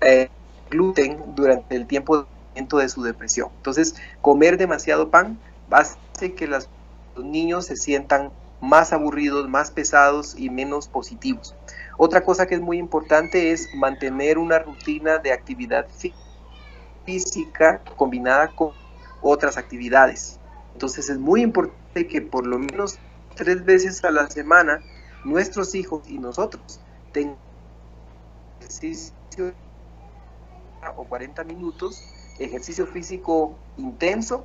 [0.00, 0.28] eh,
[0.74, 3.48] gluten durante el tiempo de su depresión.
[3.56, 5.38] Entonces, comer demasiado pan
[5.70, 6.68] hace que los
[7.16, 11.54] niños se sientan más aburridos, más pesados y menos positivos.
[11.96, 15.86] Otra cosa que es muy importante es mantener una rutina de actividad
[17.04, 18.72] física combinada con
[19.22, 20.40] otras actividades.
[20.72, 22.98] Entonces es muy importante que por lo menos
[23.36, 24.80] tres veces a la semana
[25.24, 26.80] nuestros hijos y nosotros
[27.12, 27.36] tengan
[28.60, 29.52] ejercicio
[30.96, 32.02] o 40 minutos,
[32.38, 34.44] ejercicio físico intenso,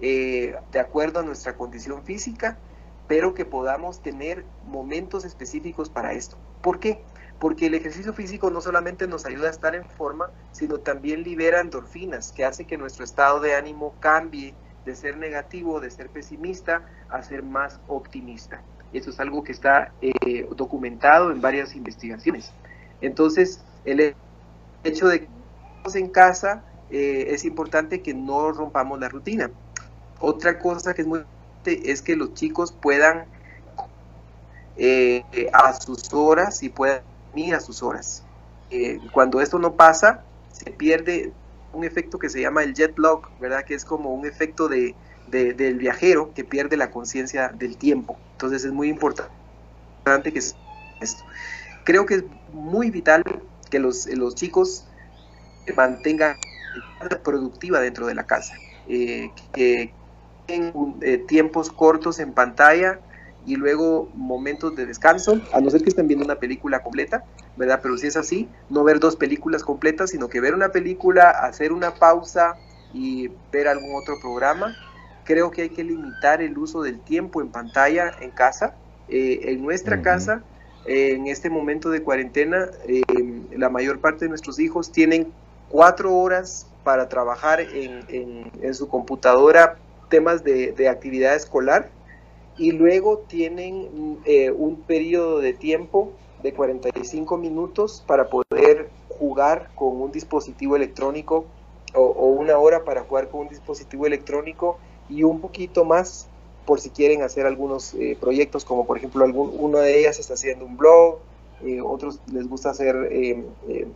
[0.00, 2.58] eh, de acuerdo a nuestra condición física,
[3.06, 6.36] pero que podamos tener momentos específicos para esto.
[6.62, 7.02] ¿Por qué?
[7.38, 11.60] Porque el ejercicio físico no solamente nos ayuda a estar en forma, sino también libera
[11.60, 16.82] endorfinas, que hace que nuestro estado de ánimo cambie de ser negativo, de ser pesimista,
[17.08, 18.62] a ser más optimista.
[18.92, 22.52] Eso es algo que está eh, documentado en varias investigaciones.
[23.00, 24.14] Entonces, el
[24.84, 25.28] hecho de
[25.94, 29.50] en casa, eh, es importante que no rompamos la rutina.
[30.20, 33.26] Otra cosa que es muy importante es que los chicos puedan
[34.76, 38.24] eh, a sus horas y puedan dormir a sus horas.
[38.70, 41.32] Eh, cuando esto no pasa, se pierde
[41.72, 43.64] un efecto que se llama el jet lag, ¿verdad?
[43.64, 44.94] Que es como un efecto de,
[45.26, 48.18] del viajero que pierde la conciencia del tiempo.
[48.32, 51.24] Entonces es muy importante que esto.
[51.84, 53.22] Creo que es muy vital
[53.70, 54.87] que los, los chicos
[55.72, 56.38] mantenga
[57.22, 58.54] productiva dentro de la casa,
[58.86, 59.94] eh, que
[60.46, 63.00] tengan eh, tiempos cortos en pantalla
[63.46, 67.24] y luego momentos de descanso, a no ser que estén viendo una película completa,
[67.56, 67.80] ¿verdad?
[67.82, 71.72] Pero si es así, no ver dos películas completas, sino que ver una película, hacer
[71.72, 72.56] una pausa
[72.92, 74.76] y ver algún otro programa.
[75.24, 78.74] Creo que hay que limitar el uso del tiempo en pantalla en casa.
[79.08, 80.42] Eh, en nuestra casa,
[80.84, 82.68] en este momento de cuarentena,
[83.50, 85.32] la mayor parte de nuestros hijos tienen
[85.70, 89.76] cuatro horas para trabajar en, su computadora
[90.08, 91.90] temas de, actividad escolar
[92.56, 100.00] y luego tienen eh, un periodo de tiempo de 45 minutos para poder jugar con
[100.00, 101.46] un dispositivo electrónico
[101.94, 104.78] o, una hora para jugar con un dispositivo electrónico
[105.08, 106.28] y un poquito más
[106.64, 110.64] por si quieren hacer algunos eh, proyectos como por ejemplo uno de ellas está haciendo
[110.64, 111.18] un blog
[111.64, 113.88] eh, otros les gusta hacer eh, eh,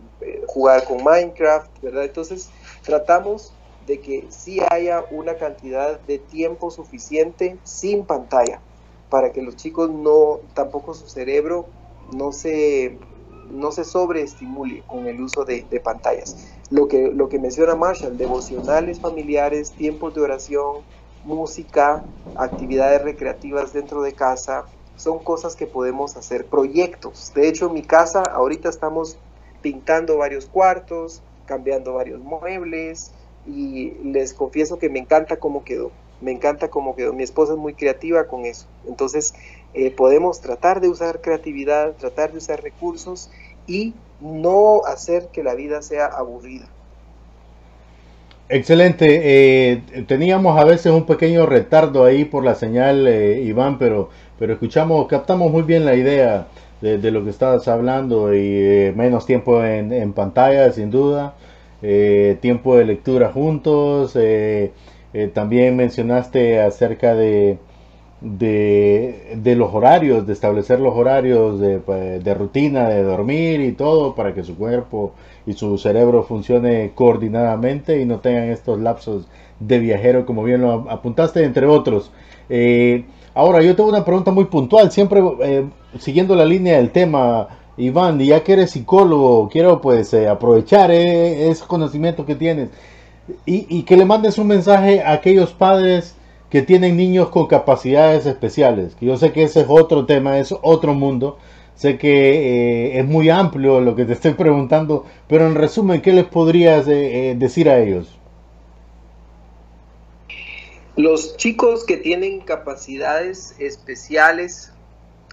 [0.47, 2.03] jugar con Minecraft, ¿verdad?
[2.03, 2.49] Entonces
[2.83, 3.53] tratamos
[3.87, 8.61] de que sí haya una cantidad de tiempo suficiente sin pantalla,
[9.09, 11.67] para que los chicos no, tampoco su cerebro
[12.13, 12.97] no se,
[13.51, 16.35] no se sobreestimule con el uso de, pantallas.
[16.69, 20.83] Lo que, lo que menciona Marshall, devocionales familiares, tiempos de oración,
[21.23, 22.03] música,
[22.35, 24.65] actividades recreativas dentro de casa,
[24.95, 27.31] son cosas que podemos hacer, proyectos.
[27.33, 29.17] De hecho, en mi casa ahorita estamos
[29.61, 33.11] pintando varios cuartos, cambiando varios muebles
[33.47, 35.91] y les confieso que me encanta cómo quedó.
[36.21, 37.11] Me encanta cómo quedó.
[37.13, 38.67] Mi esposa es muy creativa con eso.
[38.87, 39.33] Entonces,
[39.73, 43.29] eh, podemos tratar de usar creatividad, tratar de usar recursos
[43.67, 46.69] y no hacer que la vida sea aburrida.
[48.49, 49.21] Excelente.
[49.23, 54.09] Eh, teníamos a veces un pequeño retardo ahí por la señal, eh, Iván, pero,
[54.39, 56.47] pero escuchamos, captamos muy bien la idea
[56.81, 61.35] de, lo que estabas hablando y menos tiempo en, pantalla, sin duda.
[62.41, 64.17] tiempo de lectura juntos.
[65.33, 67.57] también mencionaste acerca de,
[68.23, 74.43] de, los horarios, de establecer los horarios de, rutina, de dormir y todo para que
[74.43, 75.13] su cuerpo
[75.45, 79.27] y su cerebro funcione coordinadamente y no tengan estos lapsos
[79.59, 82.11] de viajero como bien lo apuntaste, entre otros.
[82.49, 83.03] Eh,
[83.33, 85.65] ahora, yo tengo una pregunta muy puntual, siempre eh,
[85.99, 90.91] siguiendo la línea del tema, Iván, y ya que eres psicólogo, quiero pues eh, aprovechar
[90.91, 92.69] ese conocimiento que tienes
[93.45, 96.15] y, y que le mandes un mensaje a aquellos padres
[96.49, 100.53] que tienen niños con capacidades especiales, que yo sé que ese es otro tema, es
[100.61, 101.37] otro mundo,
[101.73, 106.13] sé que eh, es muy amplio lo que te estoy preguntando, pero en resumen, ¿qué
[106.13, 108.19] les podrías eh, eh, decir a ellos?
[110.95, 114.71] Los chicos que tienen capacidades especiales,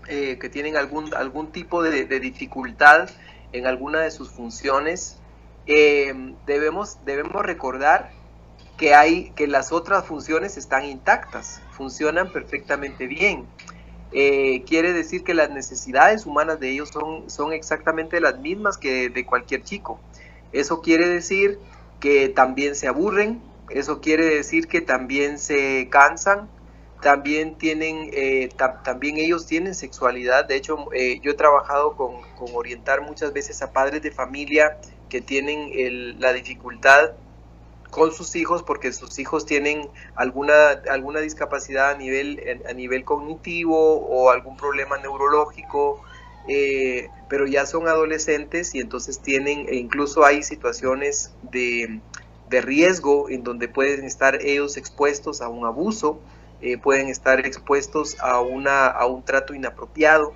[0.07, 3.11] que tienen algún, algún tipo de, dificultad
[3.53, 5.19] en alguna de sus funciones,
[6.47, 8.11] debemos, debemos recordar
[8.81, 13.45] que hay que las otras funciones están intactas, funcionan perfectamente bien.
[14.11, 19.11] Eh, quiere decir que las necesidades humanas de ellos son, son exactamente las mismas que
[19.11, 20.01] de cualquier chico.
[20.53, 21.59] Eso quiere decir
[22.01, 26.49] que también se aburren, eso quiere decir que también se cansan,
[27.01, 28.51] también tienen, eh,
[28.85, 30.45] también ellos tienen sexualidad.
[30.47, 32.17] De hecho, eh, yo he trabajado con,
[32.55, 37.13] orientar muchas veces a padres de familia que tienen la dificultad
[37.91, 43.77] con sus hijos porque sus hijos tienen alguna, alguna discapacidad a nivel, a nivel cognitivo
[43.77, 46.01] o algún problema neurológico,
[46.49, 52.01] eh, pero ya son adolescentes y entonces tienen, e incluso hay situaciones de,
[52.51, 56.21] riesgo en donde pueden estar ellos expuestos a un abuso,
[56.61, 60.35] eh, pueden estar expuestos a, una, a un trato inapropiado.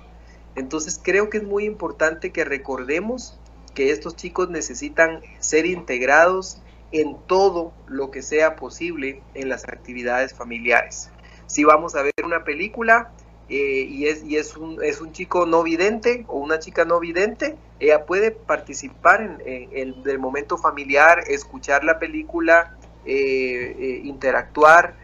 [0.55, 3.37] Entonces creo que es muy importante que recordemos
[3.73, 6.61] que estos chicos necesitan ser integrados
[6.91, 11.11] en todo lo que sea posible en las actividades familiares.
[11.47, 13.11] Si vamos a ver una película
[13.47, 16.99] eh, y, es, y es, un, es un chico no vidente o una chica no
[16.99, 22.75] vidente, ella puede participar en, el momento familiar, escuchar la película,
[23.05, 24.95] eh, eh, interactuar.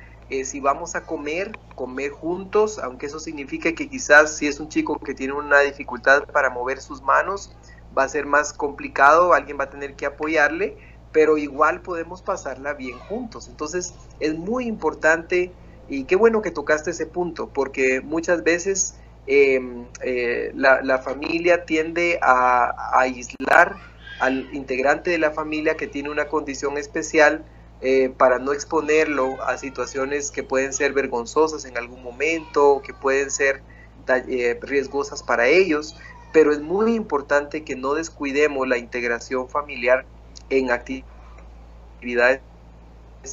[0.44, 4.98] si vamos a comer, comer juntos, aunque eso signifique que quizás si es un chico
[4.98, 7.56] que tiene una dificultad para mover sus manos,
[7.96, 10.78] va a ser más complicado, alguien va a tener que apoyarle,
[11.12, 13.48] pero igual podemos pasarla bien juntos.
[13.50, 15.52] Entonces es muy importante
[15.92, 18.96] y qué bueno que tocaste ese punto, porque muchas veces
[19.28, 23.76] em, eh, la, familia tiende a, aislar
[24.22, 27.44] al integrante de la familia que tiene una condición especial
[27.82, 33.30] eh, para no exponerlo a situaciones que pueden ser vergonzosas en algún momento, que pueden
[33.30, 33.62] ser
[34.08, 35.98] eh, riesgosas para ellos,
[36.32, 40.06] pero es muy importante que no descuidemos la integración familiar
[40.50, 42.40] en actividades,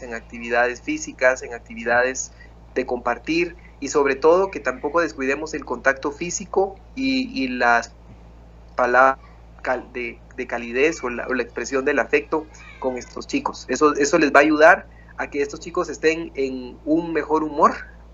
[0.00, 2.32] en actividades físicas, en actividades
[2.79, 7.93] de compartir y sobre todo que tampoco descuidemos el contacto físico y, las
[8.76, 9.18] palabras
[9.93, 12.47] de, calidez o la, expresión del afecto
[12.79, 13.66] con estos chicos.
[13.68, 17.72] Eso, eso les va a ayudar a que estos chicos estén en un mejor humor,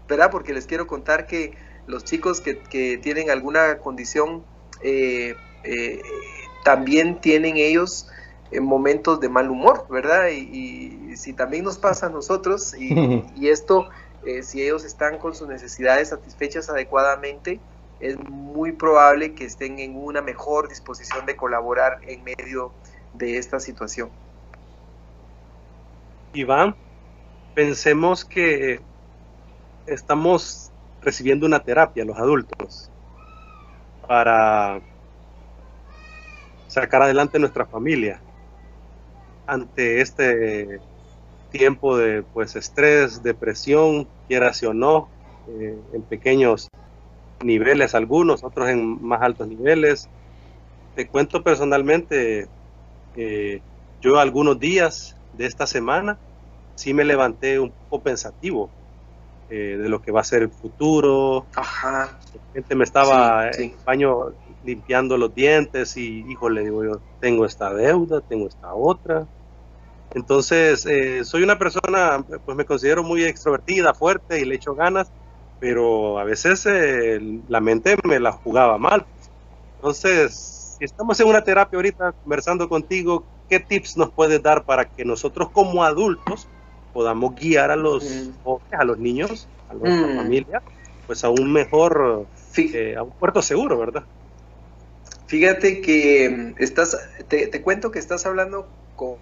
[0.08, 0.30] ¿verdad?
[0.30, 1.52] Porque les quiero contar que
[1.86, 4.42] los chicos que, tienen alguna condición
[4.82, 5.34] eh,
[5.64, 6.00] eh,
[6.64, 8.08] también tienen ellos
[8.50, 10.28] en momentos de mal humor, ¿verdad?
[10.30, 13.88] Y, si también nos pasa a nosotros, y, esto,
[14.26, 17.60] eh, si ellos están con sus necesidades satisfechas adecuadamente,
[18.00, 22.72] es muy probable que estén en una mejor disposición de colaborar en medio
[23.14, 24.10] de esta situación.
[26.32, 26.74] Iván,
[27.54, 28.80] pensemos que
[29.86, 32.90] estamos recibiendo una terapia los adultos
[34.06, 34.80] para
[36.66, 38.20] sacar adelante nuestra familia
[39.46, 40.80] ante este
[41.50, 45.08] tiempo de pues estrés, depresión, quieras o no,
[45.48, 46.68] eh, en pequeños
[47.42, 50.08] niveles algunos, otros en más altos niveles.
[50.94, 52.46] Te cuento personalmente,
[53.16, 53.60] eh,
[54.00, 56.18] yo algunos días de esta semana
[56.76, 58.70] sí me levanté un poco pensativo
[59.48, 61.46] eh, de lo que va a ser el futuro.
[61.54, 62.18] Ajá.
[62.52, 64.32] gente me estaba en el baño
[64.64, 69.26] limpiando los dientes y, híjole, digo yo, tengo esta deuda, tengo esta otra.
[70.14, 75.10] Entonces, eh, soy una persona, pues me considero muy extrovertida, fuerte y le echo ganas,
[75.58, 79.04] pero a veces eh, la mente me la jugaba mal.
[79.76, 84.84] Entonces, si estamos en una terapia ahorita conversando contigo, ¿qué tips nos puedes dar para
[84.84, 86.46] que nosotros como adultos
[86.92, 88.04] podamos guiar a los
[88.44, 90.16] jóvenes, a los niños, a nuestra mm.
[90.16, 90.62] familia,
[91.08, 94.04] pues a un mejor, eh, a un puerto seguro, ¿verdad?
[95.26, 96.96] Fíjate que mm, estás,
[97.26, 99.16] te, te cuento que estás hablando con,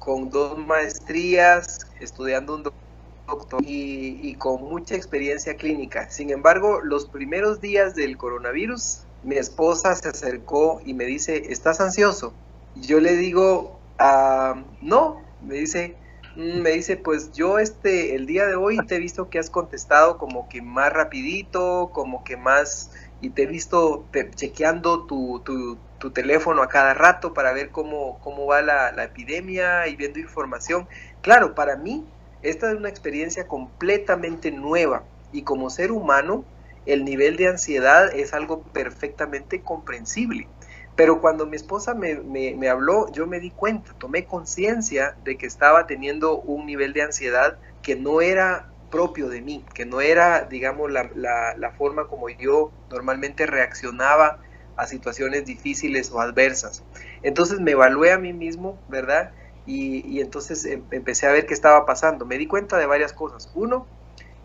[0.00, 6.10] con, dos maestrías, estudiando un doctor y, con mucha experiencia clínica.
[6.10, 11.80] Sin embargo, los primeros días del coronavirus, mi esposa se acercó y me dice, ¿estás
[11.80, 12.34] ansioso?
[12.74, 15.96] Yo le digo, ah, no, me dice,
[16.36, 19.50] mm, me dice, pues yo este, el día de hoy te he visto que has
[19.50, 25.78] contestado como que más rapidito, como que más, y te he visto chequeando tu, tu,
[26.02, 30.18] tu, teléfono a cada rato para ver cómo, cómo va la, la epidemia y viendo
[30.18, 30.88] información.
[31.20, 32.04] Claro, para mí
[32.42, 36.44] esta es una experiencia completamente nueva y como ser humano
[36.86, 40.48] el nivel de ansiedad es algo perfectamente comprensible.
[40.94, 45.86] Pero cuando mi esposa me, habló, yo me di cuenta, tomé conciencia de que estaba
[45.86, 50.90] teniendo un nivel de ansiedad que no era propio de mí, que no era, digamos,
[50.90, 54.40] la, forma como yo normalmente reaccionaba
[54.76, 56.82] a situaciones difíciles o adversas.
[57.22, 59.32] Entonces me evalué a mí mismo, ¿verdad?
[59.66, 62.26] Y, entonces em, empecé a ver qué estaba pasando.
[62.26, 63.50] Me di cuenta de varias cosas.
[63.54, 63.86] Uno,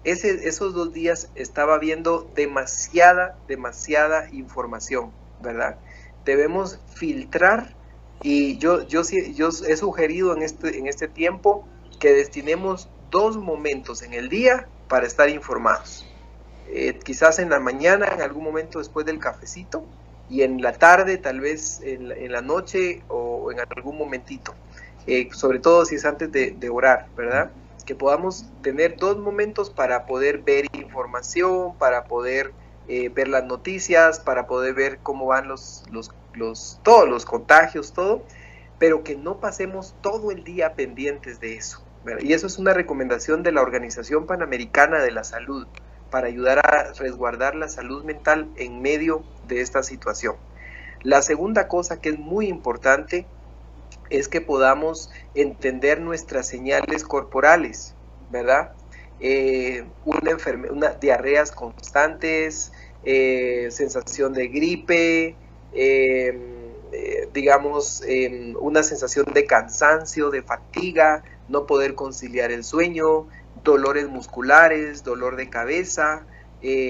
[0.04, 5.12] esos dos días estaba viendo demasiada, demasiada información,
[5.42, 5.78] ¿verdad?
[6.28, 7.74] debemos filtrar
[8.22, 9.02] y yo, yo,
[9.34, 11.68] yo he sugerido en este, en este tiempo
[12.00, 16.06] que destinemos dos momentos en el día para estar informados.
[16.68, 19.86] Eh, quizás en la mañana, en algún momento después del cafecito,
[20.30, 24.54] y en la tarde, tal vez en la, noche o en algún momentito,
[25.08, 27.52] eh, sobre todo si es antes de, orar, ¿verdad?
[27.86, 32.52] Que podamos tener dos momentos para poder ver información, para poder
[32.90, 38.24] eh, ver las noticias, para poder ver cómo van los, los, todos los contagios, todo,
[38.80, 41.84] pero que no pasemos todo el día pendientes de eso.
[42.20, 45.68] Y eso es una recomendación de la Organización Panamericana de la Salud
[46.10, 50.36] para ayudar a resguardar la salud mental en medio de esta situación.
[51.04, 53.26] La segunda cosa que es muy importante
[54.10, 57.96] es que podamos entender nuestras señales corporales,
[58.32, 58.72] ¿verdad?
[59.20, 60.38] Eh, una,
[60.72, 62.72] una diarreas constantes,
[63.04, 65.36] eh, sensación de gripe,
[65.74, 66.58] em,
[66.92, 73.28] eh, digamos, em, una sensación de cansancio, de fatiga, no poder conciliar el sueño,
[73.64, 76.26] dolores musculares, dolor de cabeza,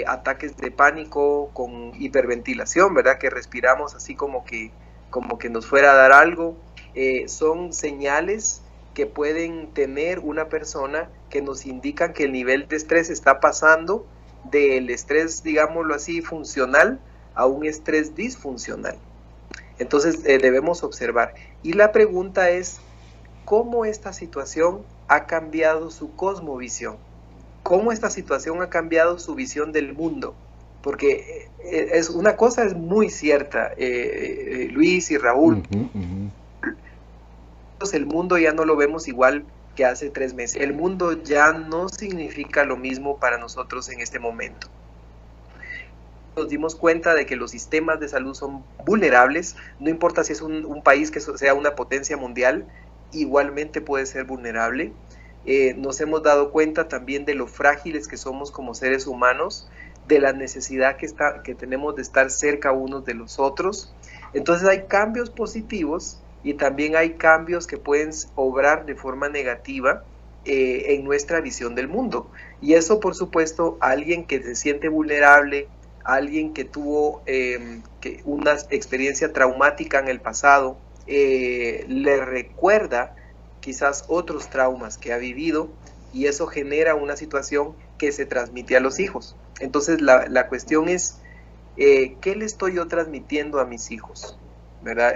[0.07, 3.17] ataques de pánico con hiperventilación, ¿verdad?
[3.17, 4.71] Que respiramos así como que,
[5.09, 6.57] como que nos fuera a dar algo.
[7.27, 8.61] son señales
[8.97, 14.07] que pueden tener una persona que nos indican que el nivel de estrés está pasando
[14.45, 16.99] del estrés, digámoslo así, funcional
[17.35, 18.97] a un estrés disfuncional.
[19.79, 21.35] Entonces eh, debemos observar.
[21.61, 22.79] Y la pregunta es,
[23.45, 26.97] ¿cómo esta situación ha cambiado su cosmovisión?
[27.67, 30.35] ¿Cómo esta situación ha cambiado su visión del mundo?
[30.81, 35.63] Porque eh, es una cosa es muy cierta, eh, Luis y Raúl
[37.93, 39.45] el mundo ya no lo vemos igual
[39.75, 40.61] que hace tres meses.
[40.61, 44.67] El mundo ya no significa lo mismo para nosotros en este momento.
[46.35, 50.41] Nos dimos cuenta de que los sistemas de salud son vulnerables, no importa si es
[50.41, 52.65] un, país que sea una potencia mundial,
[53.11, 54.91] igualmente puede ser vulnerable.
[55.47, 59.69] Eh, nos hemos dado cuenta también de lo frágiles que somos como seres humanos,
[60.07, 63.93] de la necesidad que, está, que tenemos de estar cerca unos de los otros.
[64.33, 70.03] Entonces hay cambios positivos y también hay cambios que pueden obrar de forma negativa
[70.45, 72.29] eh, en nuestra visión del mundo.
[72.61, 75.67] Y eso, por supuesto, alguien que se siente vulnerable,
[76.03, 83.16] alguien que tuvo em, que una experiencia traumática en el pasado, eh, le recuerda
[83.67, 85.67] quizás otros traumas que ha vivido
[86.13, 89.35] y eso genera una situación que se transmite a los hijos.
[89.59, 91.19] Entonces la, la cuestión es,
[91.75, 94.39] eh, ¿qué le estoy yo transmitiendo a mis hijos?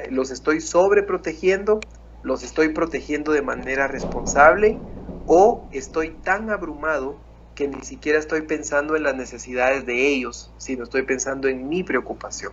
[0.09, 1.79] Los estoy sobreprotegiendo,
[2.23, 4.81] los estoy protegiendo de manera responsable
[5.23, 7.21] o estoy tan abrumado
[7.55, 11.85] que ni siquiera estoy pensando en las necesidades de ellos, sino estoy pensando en mi
[11.85, 12.51] preocupación.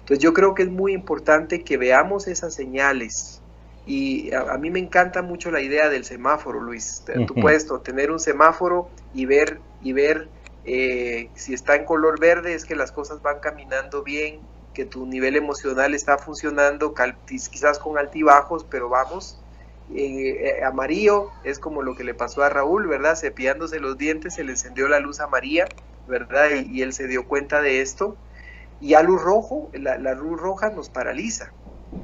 [0.00, 3.39] Entonces yo creo que es muy importante que veamos esas señales.
[3.86, 7.02] Y a, mí me encanta mucho la idea del semáforo, Luis.
[7.26, 10.28] Tú puedes tener un semáforo y ver, y ver
[10.64, 14.40] eh, si está en color verde es que las cosas van caminando bien,
[14.74, 16.94] que tu nivel emocional está funcionando,
[17.26, 19.38] quizás con altibajos, pero vamos.
[19.92, 23.16] Eh, amarillo es como lo que le pasó a Raúl, ¿verdad?
[23.16, 25.66] Cepillándose los dientes, se le encendió la luz amarilla,
[26.06, 26.50] ¿verdad?
[26.64, 28.16] Y, él se dio cuenta de esto.
[28.80, 31.52] Y a luz rojo, la, luz roja nos paraliza,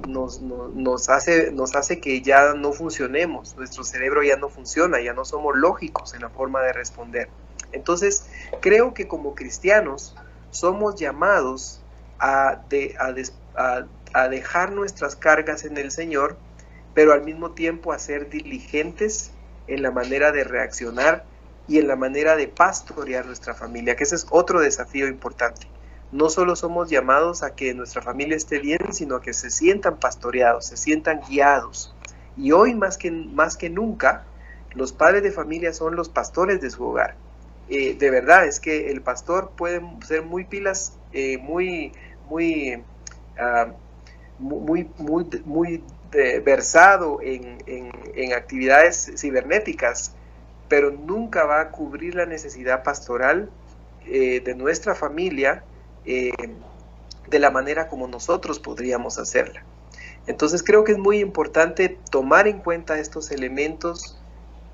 [0.09, 5.12] nos, nos, hace, nos hace que ya no funcionemos, nuestro cerebro ya no funciona, ya
[5.12, 7.28] no somos lógicos en la forma de responder.
[7.72, 8.26] Entonces,
[8.61, 10.16] creo que como cristianos
[10.51, 11.80] somos llamados
[12.18, 12.62] a,
[13.55, 16.37] a, dejar nuestras cargas en el Señor,
[16.95, 19.32] pero al mismo tiempo a ser diligentes
[19.66, 21.24] en la manera de reaccionar
[21.68, 25.66] y en la manera de pastorear nuestra familia, que ese es otro desafío importante.
[26.16, 29.98] No solo somos llamados a que nuestra familia esté bien, sino a que se sientan
[29.98, 31.94] pastoreados, se sientan guiados.
[32.38, 34.24] Y hoy más que, más que nunca,
[34.72, 37.16] los padres de familia son los pastores de su hogar.
[37.68, 41.92] Eh, de verdad, es que el pastor puede ser muy pilas, eh, muy
[42.28, 42.82] muy,
[43.38, 43.68] ah,
[44.38, 45.82] muy, muy, muy
[46.44, 50.14] versado en, en, actividades cibernéticas,
[50.68, 53.50] pero nunca va a cubrir la necesidad pastoral
[54.06, 55.62] eh, de nuestra familia
[56.07, 56.32] eh,
[57.28, 59.64] de la manera como nosotros podríamos hacerla.
[60.26, 64.18] Entonces creo que es muy importante tomar en cuenta estos elementos,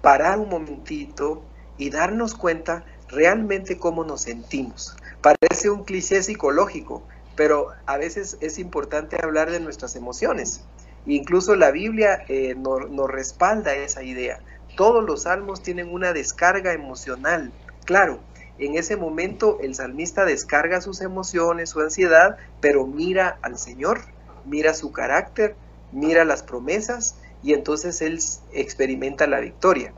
[0.00, 1.42] parar un momentito
[1.78, 4.96] y darnos cuenta realmente cómo nos sentimos.
[5.20, 7.02] Parece un cliché psicológico,
[7.36, 10.64] pero a veces es importante hablar de nuestras emociones.
[11.06, 14.40] Incluso la Biblia eh, nos, respalda esa idea.
[14.76, 17.52] Todos los salmos tienen una descarga emocional.
[17.84, 18.20] Claro,
[18.58, 24.02] en ese momento el salmista descarga sus emociones, su ansiedad, pero mira al Señor,
[24.44, 25.56] mira su carácter,
[25.90, 28.18] mira las promesas y entonces él
[28.52, 29.92] experimenta la victoria.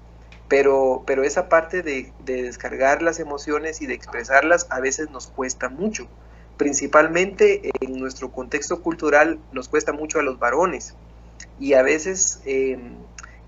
[0.48, 5.68] Pero, pero esa parte de descargar las emociones y de expresarlas a veces nos cuesta
[5.68, 6.06] mucho
[6.56, 10.94] principalmente en nuestro contexto cultural nos cuesta mucho a los varones
[11.58, 12.96] y a veces em,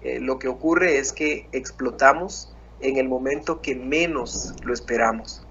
[0.03, 5.43] eh, lo que ocurre es que explotamos en el momento que menos lo esperamos.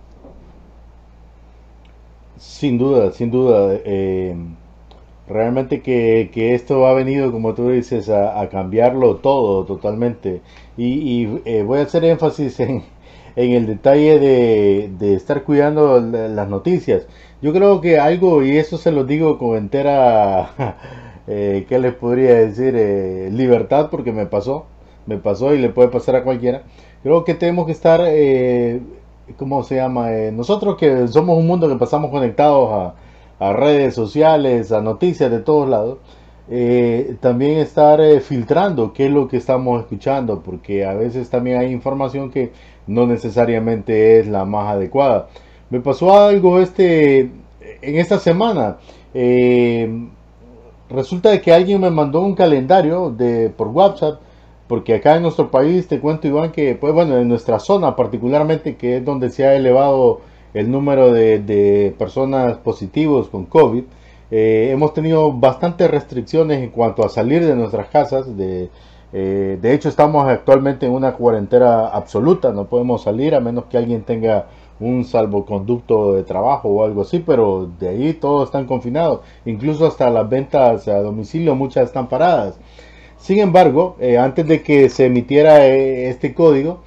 [2.38, 3.80] Sin duda, sin duda.
[3.86, 4.55] Em,
[5.28, 10.41] realmente que, esto ha venido, como tú dices, a, cambiarlo todo totalmente.
[10.78, 12.84] Y, eh, voy a hacer énfasis en,
[13.36, 17.07] el detalle de, de estar cuidando las noticias.
[17.41, 20.51] Yo creo que algo, y eso se lo digo con entera,
[21.28, 22.73] eh, ¿qué les podría decir?
[22.76, 24.65] Eh, libertad, porque me pasó,
[25.05, 26.63] me pasó y le puede pasar a cualquiera.
[27.06, 28.82] Creo que tenemos que estar, eh,
[29.38, 30.12] ¿cómo se llama?
[30.12, 32.93] Eh, nosotros que somos un mundo que pasamos conectados
[33.39, 35.99] a, redes sociales, a noticias de todos lados,
[37.20, 42.32] también estar filtrando qué es lo que estamos escuchando, porque a veces también hay información
[42.32, 42.53] que
[42.88, 45.28] no necesariamente es la más adecuada.
[45.70, 47.30] Me pasó algo este
[47.84, 48.78] en esta semana.
[49.14, 50.08] Eh,
[50.89, 54.20] resulta que alguien me mandó un calendario de por WhatsApp,
[54.68, 58.76] porque acá en nuestro país te cuento Iván que pues bueno en nuestra zona particularmente
[58.76, 60.22] que es donde se ha elevado
[60.55, 63.84] el número de, personas positivos con COVID.
[64.32, 68.38] Eh, hemos tenido bastantes restricciones en cuanto a salir de nuestras casas.
[68.38, 68.70] De,
[69.11, 72.53] eh, de hecho, estamos actualmente en una cuarentena absoluta.
[72.53, 74.47] No podemos salir a menos que alguien tenga
[74.80, 80.09] un salvoconducto de trabajo o algo así, pero de ahí todos están confinados, incluso hasta
[80.09, 82.59] las ventas a domicilio muchas están paradas.
[83.18, 86.84] Sin embargo, eh, antes de que se emitiera eh, este código,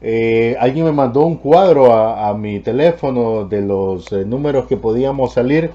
[0.00, 5.70] eh, alguien me mandó un cuadro a, mi teléfono de los números que podíamos salir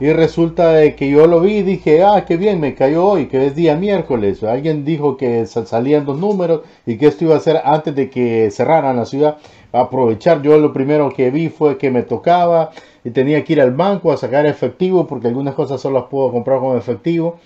[0.00, 3.46] y resulta que yo lo vi y dije, ah, qué bien, me cayó hoy, que
[3.46, 4.42] es día miércoles.
[4.44, 8.50] Alguien dijo que salían dos números y que esto iba a ser antes de que
[8.52, 9.38] cerraran la ciudad
[9.72, 10.40] aprovechar.
[10.42, 12.70] Yo lo primero que vi fue que me tocaba
[13.04, 16.30] y tenía que ir al banco a sacar efectivo porque algunas cosas solo las puedo
[16.30, 17.38] comprar con efectivo.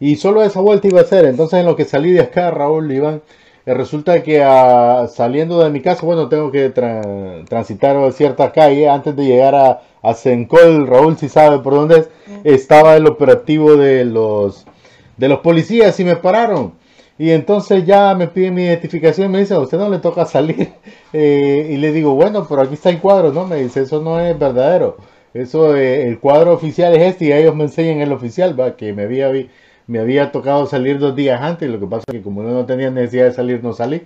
[0.00, 1.24] Y solo esa vuelta iba a ser.
[1.24, 3.22] Entonces en lo que salí de acá, Raúl, Iván,
[3.66, 9.14] eh, resulta que ah, saliendo de mi casa, bueno, tengo que transitar cierta calle antes
[9.16, 10.86] de llegar a, a Sencol.
[10.86, 12.08] Raúl, si sabe por dónde es,
[12.44, 14.66] estaba el operativo de los,
[15.16, 16.74] de los policías y me pararon.
[17.18, 20.24] Y entonces ya me piden mi identificación y me dice, a usted no le toca
[20.26, 20.72] salir.
[21.14, 23.46] Eh, y le digo, bueno, pero aquí está el cuadro, ¿no?
[23.46, 24.98] Me dice, eso no es verdadero.
[25.32, 28.92] Eso, eh, el cuadro oficial es este y ellos me enseñan el oficial, va, que
[28.92, 29.30] me había,
[29.88, 31.68] me había tocado salir dos días antes.
[31.68, 34.02] Lo que pasa es que como no tenía necesidad de salir, no salí.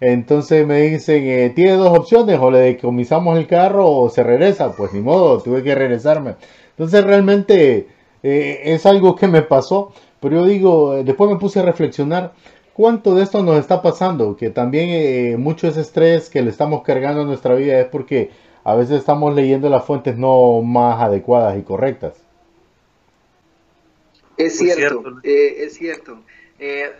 [0.00, 4.72] Entonces me dicen, eh, tiene dos opciones, o le decomisamos el carro o se regresa.
[4.76, 6.36] Pues ni modo, tuve que regresarme.
[6.70, 7.88] Entonces realmente
[8.22, 12.32] eh, es algo que me pasó, pero yo digo, eh, después me puse a reflexionar
[12.72, 17.22] cuánto de esto nos está pasando, que también mucho ese estrés que le estamos cargando
[17.22, 18.30] a nuestra vida es porque
[18.64, 22.27] a veces estamos leyendo las fuentes no más adecuadas y correctas.
[24.38, 26.22] Es cierto, es cierto.
[26.60, 26.90] Eh,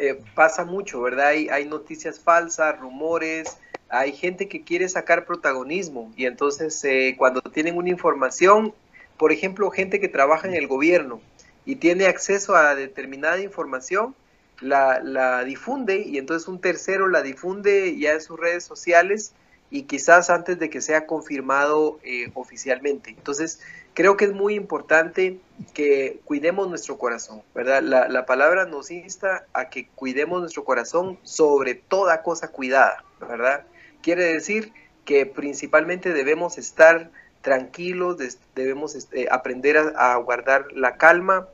[0.00, 1.28] eh, pasa mucho, ¿verdad?
[1.28, 3.58] Hay, hay noticias falsas, rumores,
[3.90, 8.74] hay gente que quiere sacar protagonismo y entonces eh, cuando tienen una información,
[9.16, 11.20] por ejemplo, gente que trabaja en el gobierno
[11.66, 14.14] y tiene acceso a determinada información,
[14.60, 19.32] la, la difunde y entonces un tercero la difunde ya en sus redes sociales
[19.70, 22.00] y quizás antes de que sea confirmado
[22.34, 23.10] oficialmente.
[23.10, 23.60] Entonces,
[23.98, 25.40] creo que es muy importante
[25.74, 27.82] que cuidemos nuestro corazón, ¿verdad?
[27.82, 33.64] La, palabra nos insta a que cuidemos nuestro corazón sobre toda cosa cuidada, ¿verdad?
[34.00, 34.72] Quiere decir
[35.04, 37.10] que principalmente debemos estar
[37.42, 38.18] tranquilos,
[38.54, 41.48] debemos este, aprender a, guardar la calma.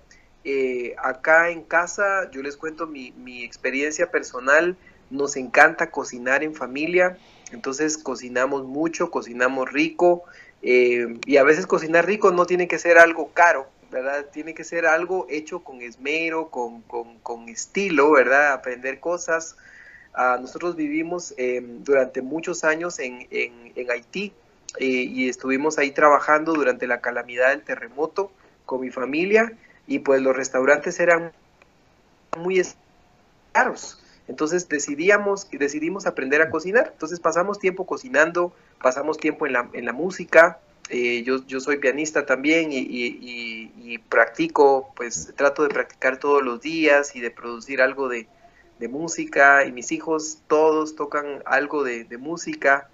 [0.45, 4.76] Eh, acá en casa, yo les cuento mi, mi experiencia personal,
[5.09, 7.16] nos encanta cocinar en familia,
[7.53, 10.24] entonces cocinamos mucho, cocinamos rico,
[10.67, 14.25] eh, y a veces cocinar rico no tiene que ser algo caro, ¿verdad?
[14.33, 18.55] Tiene que ser algo hecho con esmero, con, con, estilo, ¿verdad?
[18.55, 19.57] Aprender cosas.
[20.15, 24.33] Ah, nosotros vivimos eh, durante muchos años en, en, Haití
[24.79, 28.33] eh, y estuvimos ahí trabajando durante la calamidad del terremoto
[28.65, 29.53] con mi familia
[29.87, 31.31] y pues los restaurantes eran
[32.39, 32.62] muy
[33.53, 34.03] caros.
[34.27, 36.91] Entonces decidíamos, decidimos aprender a cocinar.
[36.93, 40.59] Entonces pasamos tiempo cocinando, pasamos tiempo en la, en la música.
[40.91, 47.16] Eh, yo, yo soy pianista también y, practico, pues trato de practicar todos los días
[47.16, 48.29] y de producir algo de,
[48.89, 49.64] música.
[49.64, 52.89] Y mis hijos todos tocan algo de, música.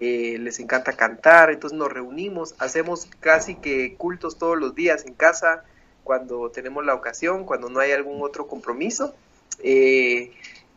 [0.00, 5.14] Eh, les encanta cantar, entonces nos reunimos, hacemos casi que cultos todos los días en
[5.14, 5.62] casa
[6.02, 9.14] cuando tenemos la ocasión, cuando no hay algún otro compromiso.
[9.62, 10.32] Eh,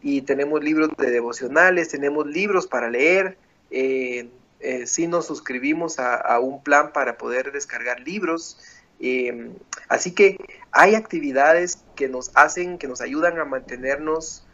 [0.06, 3.40] y tenemos libros de devocionales, tenemos libros para leer.
[3.72, 4.30] Eh,
[4.60, 8.60] eh sí nos suscribimos a, un plan para poder descargar libros.
[9.00, 9.50] Eh,
[9.90, 10.38] así que
[10.72, 14.46] hay actividades que nos hacen, que nos ayudan a mantenernos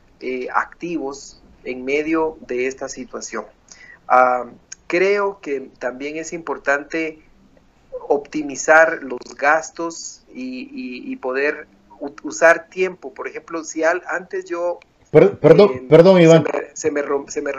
[0.53, 3.43] activos en medio de esta situación.
[4.07, 4.45] Ah,
[4.87, 7.19] creo que también es importante
[8.07, 11.67] optimizar los gastos y, poder
[12.23, 13.13] usar tiempo.
[13.13, 14.79] Por ejemplo, si antes yo
[15.11, 16.43] perdón, eh, perdón, Iván.
[16.73, 17.51] Se me, se me,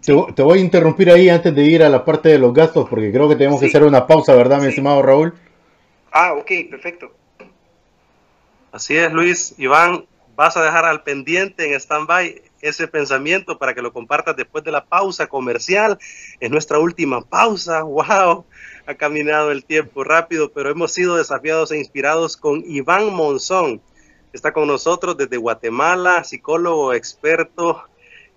[0.00, 3.12] te, voy a interrumpir ahí antes de ir a la parte de los gastos, porque
[3.12, 5.34] creo que tenemos que hacer una pausa, ¿verdad, mi estimado Raúl?
[6.10, 7.12] Ah, ok, perfecto.
[8.70, 9.54] Así es, Luis.
[9.58, 14.64] Iván, vas a dejar al pendiente en stand-by ese pensamiento para que lo compartas después
[14.64, 15.98] de la pausa comercial.
[16.40, 17.82] Es nuestra última pausa.
[17.82, 18.46] ¡Wow!
[18.86, 23.82] Ha caminado el tiempo rápido, pero hemos sido desafiados e inspirados con Iván Monzón
[24.32, 27.84] Está con nosotros desde Guatemala, psicólogo experto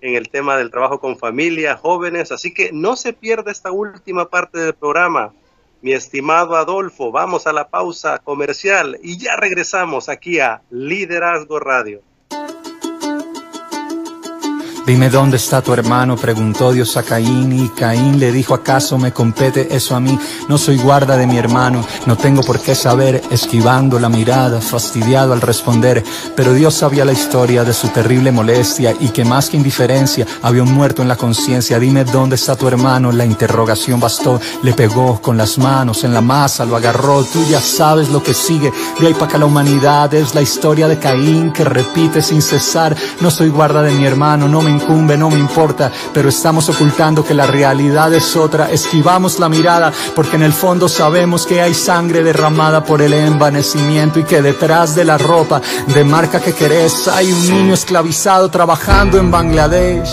[0.01, 4.29] en el tema del trabajo con familia, jóvenes, así que no se pierda esta última
[4.29, 5.33] parte del programa.
[5.81, 12.01] Mi estimado Adolfo, vamos a la pausa comercial y ya regresamos aquí a Liderazgo Radio.
[14.85, 19.11] Dime dónde está tu hermano, preguntó Dios a Caín y Caín le dijo, ¿acaso me
[19.11, 20.19] compete eso a mí?
[20.47, 25.33] No soy guarda de mi hermano, no tengo por qué saber, esquivando la mirada, fastidiado
[25.33, 26.03] al responder,
[26.35, 30.61] pero Dios sabía la historia de su terrible molestia y que más que indiferencia había
[30.61, 31.79] un muerto en la conciencia.
[31.79, 36.21] Dime dónde está tu hermano, la interrogación bastó, le pegó con las manos en la
[36.21, 40.13] masa, lo agarró, tú ya sabes lo que sigue, de ahí para acá la humanidad
[40.13, 44.47] es la historia de Caín que repite sin cesar, no soy guarda de mi hermano,
[44.47, 48.71] no me incumbe, no me importa, pero estamos ocultando que la realidad es otra.
[48.71, 54.19] Esquivamos la mirada porque en el fondo sabemos que hay sangre derramada por el envanecimiento
[54.19, 59.17] y que detrás de la ropa de marca que querés hay un niño esclavizado trabajando
[59.17, 60.09] en Bangladesh.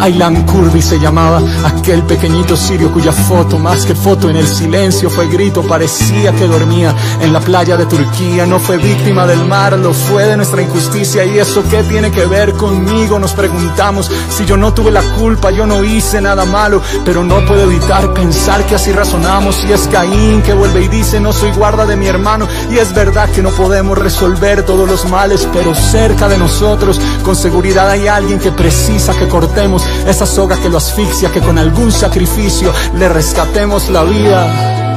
[0.00, 5.10] Aylan Kurdi se llamaba aquel pequeñito sirio cuya foto, más que foto en el silencio,
[5.10, 8.46] fue grito, parecía que dormía en la playa de Turquía.
[8.46, 11.24] No fue víctima del mar, lo fue de nuestra injusticia.
[11.24, 13.18] ¿Y eso qué tiene que ver conmigo?
[13.32, 17.62] Preguntamos si yo no tuve la culpa, yo no hice nada malo, pero no puedo
[17.62, 19.64] evitar pensar que así razonamos.
[19.64, 22.46] Y es Caín que vuelve y dice, no soy guarda de mi hermano.
[22.70, 27.36] Y es verdad que no podemos resolver todos los males, pero cerca de nosotros, con
[27.36, 31.92] seguridad hay alguien que precisa que cortemos esa soga que lo asfixia, que con algún
[31.92, 34.87] sacrificio le rescatemos la vida.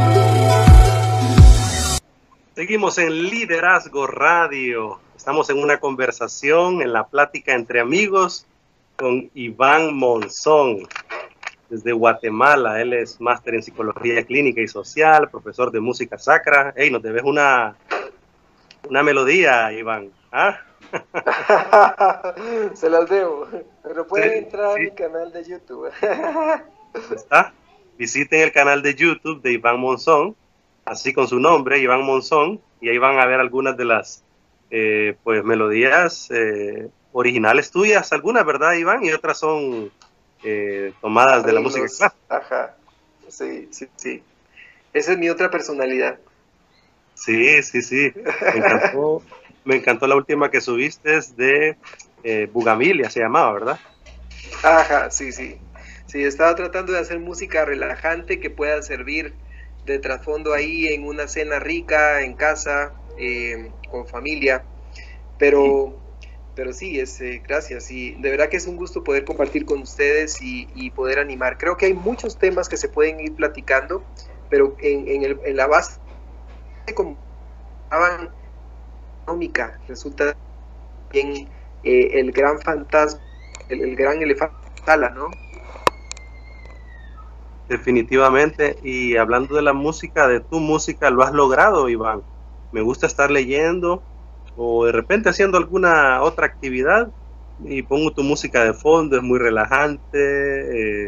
[2.61, 4.99] Seguimos en Liderazgo Radio.
[5.17, 8.45] Estamos en una conversación, en la plática entre amigos.
[8.97, 10.87] con Iván Monzón
[11.71, 12.79] desde Guatemala.
[12.79, 16.71] Él es máster en psicología clínica y social, profesor de música sacra.
[16.77, 17.75] Hey, nos debes una,
[18.87, 20.11] una melodía, Iván.
[20.31, 20.59] ¿Ah?
[22.75, 23.47] Se las debo,
[23.81, 25.89] pero pueden entrar a mi canal de YouTube.
[27.15, 27.55] ¿Está?
[27.97, 30.35] Visiten el canal de YouTube de Iván Monzón,
[30.85, 34.23] así con su nombre, Iván Monzón, y ahí van a ver algunas de las
[34.69, 39.03] eh, pues melodías eh, originales tuyas, algunas, ¿verdad, Iván?
[39.03, 39.91] Y otras son
[40.43, 42.15] eh, tomadas de la música clásica.
[42.29, 42.75] Ajá,
[43.27, 44.23] sí, sí, sí.
[44.93, 46.19] Esa es mi otra personalidad.
[47.13, 48.11] Sí, sí, sí.
[48.53, 49.21] Me encantó,
[49.63, 51.77] me encantó la última que subiste de
[52.23, 53.79] eh, Bugamilia, se llamaba, ¿verdad?
[54.63, 55.59] Ajá, sí, sí.
[56.07, 59.33] Sí, estaba tratando de hacer música relajante que pueda servir
[59.85, 64.63] de trasfondo ahí en una cena rica, en casa, eh, con familia.
[65.37, 66.01] Pero
[66.55, 67.91] pero sí, es, eh, gracias.
[67.91, 71.57] Y de verdad que es un gusto poder compartir con ustedes y, poder animar.
[71.57, 74.03] Creo que hay muchos temas que se pueden ir platicando,
[74.49, 75.99] pero en, en, el, en la base
[79.25, 80.35] económica resulta
[81.11, 81.47] bien
[81.83, 83.21] eh, el gran fantasma,
[83.69, 85.29] el, gran elefante sala, ¿no?
[87.71, 88.75] Definitivamente.
[88.83, 92.21] Y hablando de la música, de tu música, lo has logrado, Iván.
[92.69, 94.03] Me gusta estar leyendo
[94.55, 97.13] o de repente haciendo alguna otra actividad
[97.59, 100.01] y pongo tu música de fondo, es muy relajante,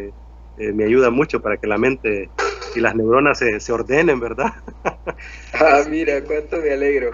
[0.07, 0.13] eh,
[0.55, 2.31] eh, me ayuda mucho para que la mente
[2.73, 4.53] y las neuronas se, ordenen, ¿verdad?
[5.53, 7.11] ah, mira, cuánto me alegro.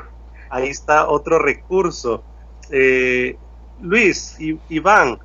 [0.52, 2.24] Ahí está otro recurso.
[2.70, 3.40] Eh,
[3.80, 4.36] Luis,
[4.68, 5.18] Iván,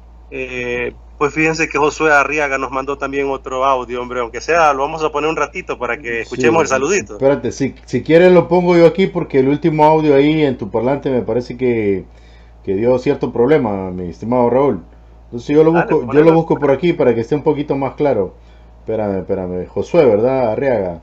[1.25, 5.03] pues fíjense que Josué Arriaga nos mandó también otro audio, hombre, aunque sea, lo vamos
[5.03, 7.15] a poner un ratito para que escuchemos el saludito.
[7.15, 10.71] Espérate, si, si quieres lo pongo yo aquí porque el último audio ahí en tu
[10.71, 12.05] parlante me parece que,
[12.67, 14.83] dio cierto problema, mi estimado Raúl.
[15.25, 17.95] Entonces yo lo busco, yo lo busco por aquí para que esté un poquito más
[17.95, 18.35] claro.
[18.81, 19.67] Espérame, espérame.
[19.67, 20.53] Josué, ¿verdad?
[20.53, 21.01] Arriaga.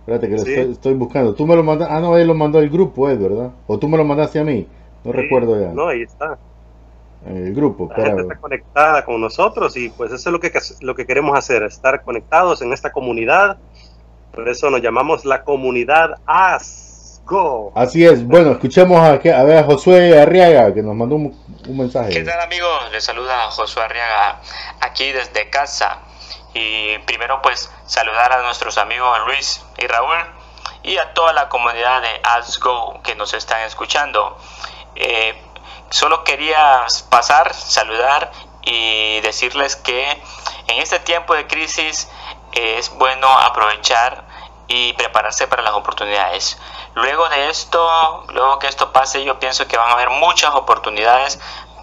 [0.00, 1.32] Espérate que lo estoy, buscando.
[1.34, 1.94] Tú me lo mandaste.
[1.94, 3.52] Ah, no, ahí lo mandó el grupo, Ed, ¿verdad?
[3.68, 4.66] O tú me lo mandaste a mí.
[5.04, 5.72] No recuerdo ya.
[5.72, 6.40] No, ahí está
[7.26, 7.90] el grupo.
[7.96, 11.36] La gente está conectada con nosotros y pues eso es lo que, lo que queremos
[11.36, 13.58] hacer, estar conectados en esta comunidad.
[14.32, 17.72] Por eso nos llamamos la comunidad ASGO.
[17.74, 18.26] Así es.
[18.26, 21.36] Bueno, escuchemos a, a ver a Josué Arriaga que nos mandó un,
[21.68, 22.10] mensaje.
[22.10, 22.90] ¿Qué tal amigos?
[22.92, 24.40] Les saluda Josué Arriaga
[24.80, 25.98] aquí desde casa.
[26.54, 30.18] Y primero pues saludar a nuestros amigos Luis y Raúl
[30.82, 34.36] y a toda la comunidad de ASGO que nos están escuchando.
[34.96, 35.34] Eh,
[35.90, 38.30] Solo quería pasar, saludar
[38.62, 40.10] y decirles que
[40.68, 42.08] en este tiempo de crisis
[42.52, 44.24] es bueno aprovechar
[44.68, 46.58] y prepararse para las oportunidades.
[46.94, 51.40] Luego de esto, luego que esto pase, yo pienso que van a haber muchas oportunidades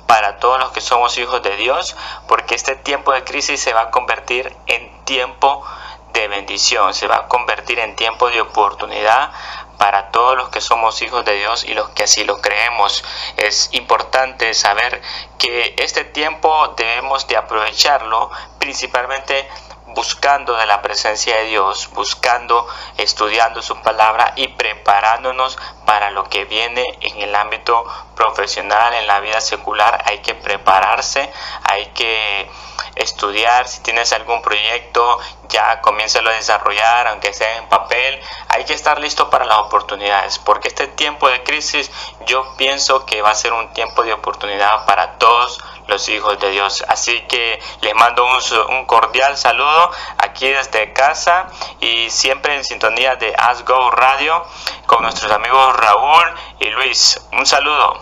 [0.08, 1.97] para todos los que somos hijos de Dios,
[2.30, 5.66] porque este tiempo de crisis se va a convertir en tiempo
[6.14, 9.32] de bendición, se va a convertir en tiempo de oportunidad
[9.78, 13.04] para todos los que somos hijos de Dios y los que así lo creemos.
[13.38, 15.02] Es importante saber
[15.38, 19.48] que este tiempo debemos de aprovecharlo principalmente
[19.88, 22.68] buscando la presencia de Dios, buscando,
[22.98, 29.20] estudiando su palabra y preparándonos para lo que viene en el ámbito profesional, en la
[29.22, 30.04] vida secular.
[30.06, 31.32] Hay que prepararse,
[31.64, 32.50] hay que
[32.98, 35.20] estudiar, si tienes algún proyecto,
[35.50, 38.20] ya comiénzalo a desarrollar, aunque sea en papel.
[38.50, 41.91] Hay que estar listo para las oportunidades, porque este tiempo de crisis
[42.26, 46.52] yo pienso que va a ser un tiempo de oportunidad para todos los hijos de
[46.52, 46.84] Dios.
[46.88, 48.26] Así que les mando
[48.70, 51.48] un, cordial saludo aquí desde casa
[51.80, 54.45] y siempre en sintonía de Asgo Radio
[54.86, 56.26] con nuestros amigos Raúl
[56.60, 57.20] y Luis.
[57.34, 58.00] Un saludo.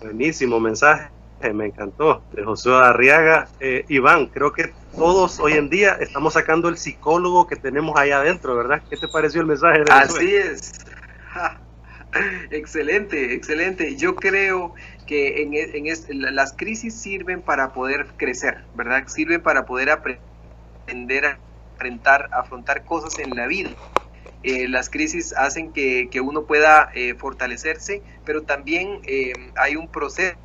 [0.00, 1.15] Buenísimo mensaje
[1.52, 3.48] me encantó, de José Arriaga.
[3.60, 8.10] Eh, Iván, creo que todos hoy en día estamos sacando el psicólogo que tenemos ahí
[8.10, 8.82] adentro, ¿verdad?
[8.88, 9.80] ¿Qué te pareció el mensaje?
[9.80, 10.72] De Así es.
[12.50, 13.96] excelente, excelente.
[13.96, 14.74] Yo creo
[15.06, 19.06] que en, en las crisis sirven para poder crecer, ¿verdad?
[19.06, 21.38] Sirven para poder aprender a
[21.74, 23.70] enfrentar, afrontar cosas en la vida.
[24.42, 29.00] Eh, las crisis hacen que, que uno pueda eh, fortalecerse, pero también
[29.56, 30.36] hay un proceso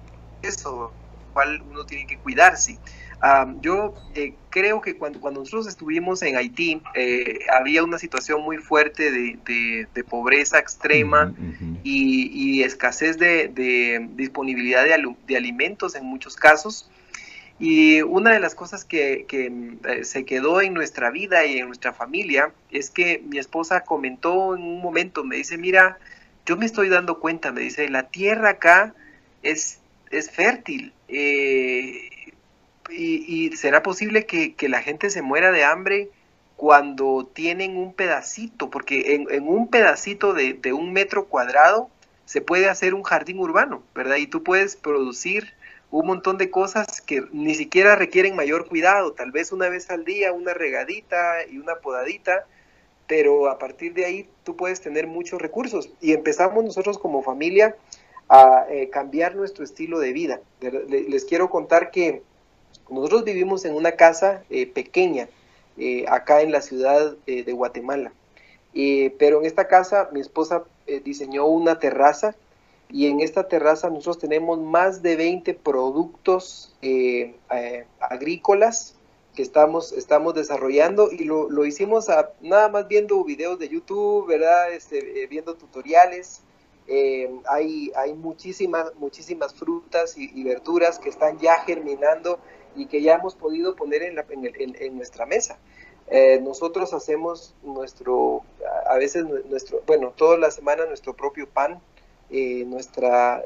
[0.42, 0.92] eso,
[1.34, 2.78] cual uno tiene que cuidarse.
[3.62, 8.58] yo eh, creo que cuando, cuando nosotros estuvimos en Haití, eh, había una situación muy
[8.58, 11.34] fuerte de, pobreza extrema
[11.84, 16.90] Y, escasez de, disponibilidad de, alimentos en muchos casos.
[17.60, 21.94] Y una de las cosas que, eh, se quedó en nuestra vida y en nuestra
[21.94, 26.00] familia es que mi esposa comentó en un momento, me dice, mira,
[26.48, 28.96] yo me estoy dando cuenta, me dice, la tierra acá
[29.44, 29.81] es
[30.12, 30.94] es fértil.
[31.08, 32.10] Eh,
[32.90, 36.10] y, será posible que, la gente se muera de hambre
[36.58, 41.90] cuando tienen un pedacito, porque en, un pedacito de, de, un metro cuadrado
[42.26, 44.18] se puede hacer un jardín urbano, ¿verdad?
[44.18, 45.54] Y tú puedes producir
[45.92, 50.06] un montón de cosas que ni siquiera requieren mayor cuidado, tal vez una vez al
[50.06, 52.46] día, una regadita y una podadita,
[53.08, 55.90] pero a partir de ahí tú puedes tener muchos recursos.
[56.00, 57.76] Y empezamos nosotros como familia
[58.32, 60.40] a eh, cambiar nuestro estilo de vida.
[60.88, 62.24] Les quiero contar que
[62.90, 65.28] nosotros vivimos en una casa eh, pequeña,
[65.78, 68.14] eh, acá en la ciudad de Guatemala.
[69.20, 70.64] pero en esta casa mi esposa
[71.04, 72.36] diseñó una terraza
[72.90, 76.74] y en esta terraza nosotros tenemos más de 20 productos
[78.00, 78.96] agrícolas
[79.36, 82.08] que estamos, estamos desarrollando y lo, lo hicimos
[82.40, 84.72] nada más viendo videos de YouTube, ¿verdad?
[84.72, 86.44] Este, viendo tutoriales
[86.88, 92.40] eh, hay, hay muchísimas, muchísimas frutas y, verduras que están ya germinando
[92.76, 94.18] y que ya hemos podido poner en,
[94.56, 95.58] en, nuestra mesa.
[96.08, 98.44] Eh, nosotros hacemos nuestro,
[98.90, 101.80] a veces nuestro, bueno, toda la semana nuestro propio pan,
[102.30, 103.44] eh, nuestra,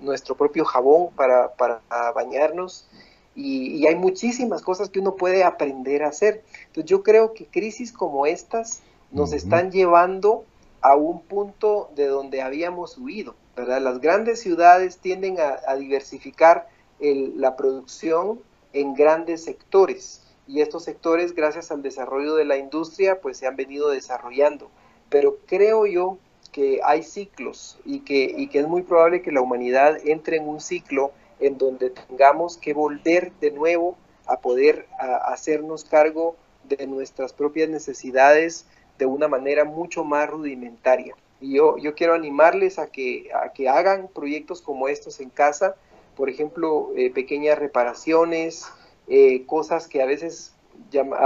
[0.00, 1.80] nuestro propio jabón para, para
[2.14, 2.88] bañarnos
[3.34, 6.42] y, y, hay muchísimas cosas que uno puede aprender a hacer.
[6.66, 8.82] Entonces yo creo que crisis como estas
[9.12, 10.44] nos están llevando
[10.82, 13.34] a un punto de donde habíamos huido.
[13.56, 13.80] ¿verdad?
[13.80, 16.68] Las grandes ciudades tienden a, diversificar
[17.00, 18.40] la producción
[18.72, 23.54] en grandes sectores y estos sectores, gracias al desarrollo de la industria, pues se han
[23.54, 24.68] venido desarrollando.
[25.08, 26.18] Pero creo yo
[26.50, 30.48] que hay ciclos y que, y que es muy probable que la humanidad entre en
[30.48, 37.32] un ciclo en donde tengamos que volver de nuevo a poder hacernos cargo de nuestras
[37.32, 38.66] propias necesidades,
[39.00, 41.16] de una manera mucho más rudimentaria.
[41.40, 45.74] Y yo, yo quiero animarles a que, a que hagan proyectos como estos en casa,
[46.16, 48.66] por ejemplo, eh, pequeñas reparaciones,
[49.08, 50.54] eh, cosas que a veces
[50.90, 51.18] llama,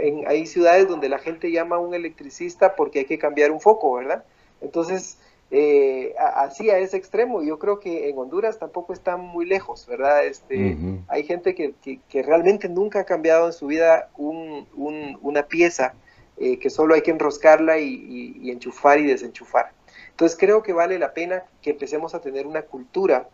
[0.00, 3.60] en, hay ciudades donde la gente llama a un electricista porque hay que cambiar un
[3.60, 4.24] foco, ¿verdad?
[4.62, 5.18] Entonces,
[5.50, 10.24] eh, así a ese extremo, yo creo que en Honduras tampoco está muy lejos, ¿verdad?
[10.24, 10.76] Este,
[11.08, 11.74] Hay gente que,
[12.08, 15.94] que, realmente nunca ha cambiado en su vida un, un, una pieza
[16.38, 19.72] eh, que solo hay que enroscarla y, enchufar y desenchufar.
[20.10, 23.28] Entonces creo que vale la pena que empecemos a tener una cultura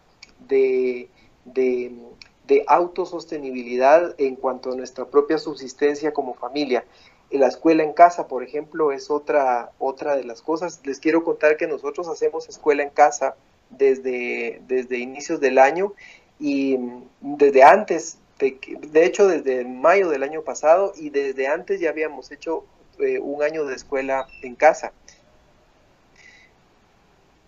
[0.48, 1.08] de,
[1.44, 1.92] de,
[2.66, 6.84] autosostenibilidad en cuanto a nuestra propia subsistencia como familia.
[7.30, 10.80] La escuela en casa, por ejemplo, es otra, otra de las cosas.
[10.84, 13.34] Les quiero contar que nosotros hacemos escuela en casa
[13.70, 15.94] desde, desde inicios del año
[16.38, 16.78] y
[17.20, 22.30] desde antes, de, de hecho desde mayo del año pasado y desde antes ya habíamos
[22.30, 22.64] hecho
[22.98, 24.92] eh, un año de escuela en casa.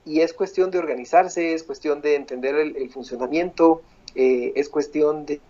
[0.05, 3.82] Y es cuestión de organizarse, es cuestión de entender el, funcionamiento,
[4.14, 5.40] eh, es cuestión de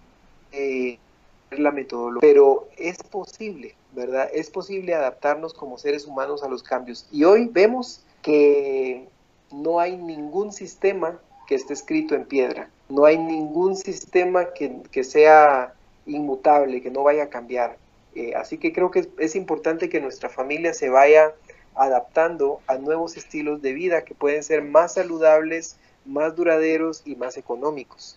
[1.50, 2.20] la metodología.
[2.28, 4.28] Pero es posible, ¿verdad?
[4.32, 7.06] Es posible adaptarnos como seres humanos a los cambios.
[7.10, 9.08] Y hoy vemos que
[9.52, 12.70] no hay ningún sistema que esté escrito en piedra.
[12.88, 15.74] No hay ningún sistema que, que sea
[16.06, 17.76] inmutable, que no vaya a cambiar.
[18.14, 21.32] Eh, así que creo que es, importante que nuestra familia se vaya
[21.74, 27.36] adaptando a nuevos estilos de vida que pueden ser más saludables, más duraderos y más
[27.36, 28.16] económicos.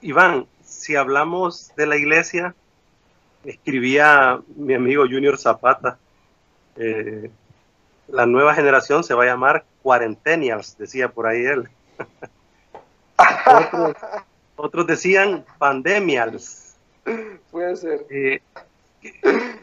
[0.00, 2.54] Iván, si hablamos de la iglesia,
[3.44, 5.98] escribía mi amigo Junior Zapata,
[6.76, 7.30] eh,
[8.08, 11.68] la nueva generación se va a llamar Quarentennials, decía por ahí él.
[14.56, 16.76] otros, decían Pandemials.
[17.54, 18.04] Puede ser.
[18.10, 18.40] Eh,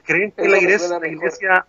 [0.06, 1.66] ¿Creen que la iglesia,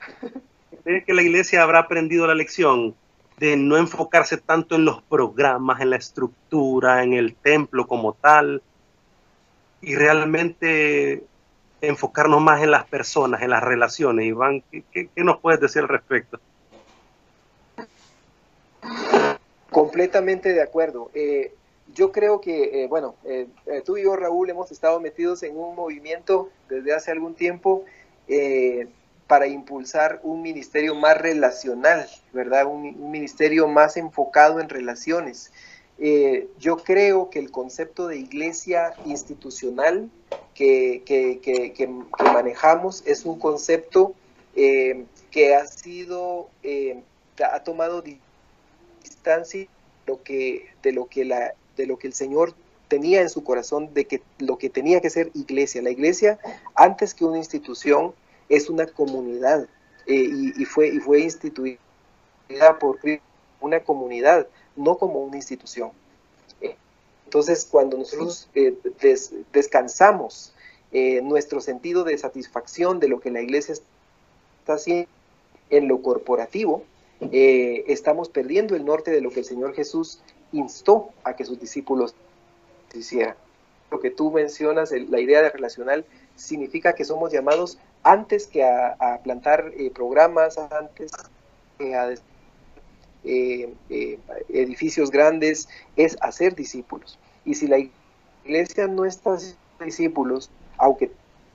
[0.84, 2.94] que la iglesia habrá aprendido la lección
[3.38, 8.62] de no enfocarse tanto en los programas, en la estructura, en el templo como tal,
[9.80, 11.24] y realmente
[11.80, 14.24] enfocarnos más en las personas, en las relaciones?
[14.24, 16.38] Iván, ¿qué, nos puedes decir al respecto?
[19.72, 21.10] Completamente de acuerdo.
[21.14, 21.52] Eh,
[21.94, 25.56] yo creo que, eh, bueno, eh, eh, tú y yo, Raúl, hemos estado metidos en
[25.56, 27.84] un movimiento desde hace algún tiempo
[29.26, 32.66] para impulsar un ministerio más relacional, ¿verdad?
[32.66, 35.52] Un, ministerio más enfocado en relaciones.
[36.58, 40.08] yo creo que el concepto de iglesia institucional
[40.54, 41.88] que, que, que,
[42.24, 44.14] manejamos es un concepto
[44.54, 46.48] que ha sido,
[47.44, 48.02] ha tomado
[49.02, 49.66] distancia
[50.06, 52.54] lo que, de lo que la de lo que el Señor
[52.88, 55.80] tenía en su corazón de que lo que tenía que ser iglesia.
[55.80, 56.38] La iglesia,
[56.74, 58.12] antes que una institución,
[58.50, 59.66] es una comunidad
[60.06, 61.78] eh, y, fue, y fue instituida
[62.78, 62.98] por
[63.60, 64.46] una comunidad,
[64.76, 65.90] no como una institución.
[67.24, 68.76] Entonces, cuando nosotros eh,
[69.54, 70.52] descansamos
[70.92, 75.08] eh, nuestro sentido de satisfacción de lo que la iglesia está haciendo
[75.70, 76.84] en lo corporativo,
[77.32, 80.20] estamos perdiendo el norte de lo que el Señor Jesús
[80.52, 82.14] instó a que sus discípulos
[82.94, 83.36] hicieran.
[83.90, 86.04] Lo que tú mencionas, la idea de relacional,
[86.36, 91.12] significa que somos llamados antes que a, plantar programas, antes
[91.78, 92.14] que a
[94.48, 97.18] edificios grandes, es hacer discípulos.
[97.44, 97.78] Y si la
[98.44, 101.10] iglesia no está haciendo discípulos, aunque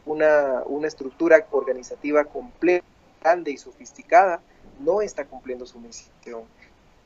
[0.05, 2.85] una, una estructura organizativa completa,
[3.21, 4.41] grande y sofisticada,
[4.79, 6.43] no está cumpliendo su misión.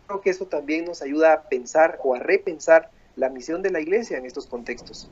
[0.08, 3.80] Creo que eso también nos ayuda a pensar o a repensar la misión de la
[3.80, 5.10] iglesia en estos contextos.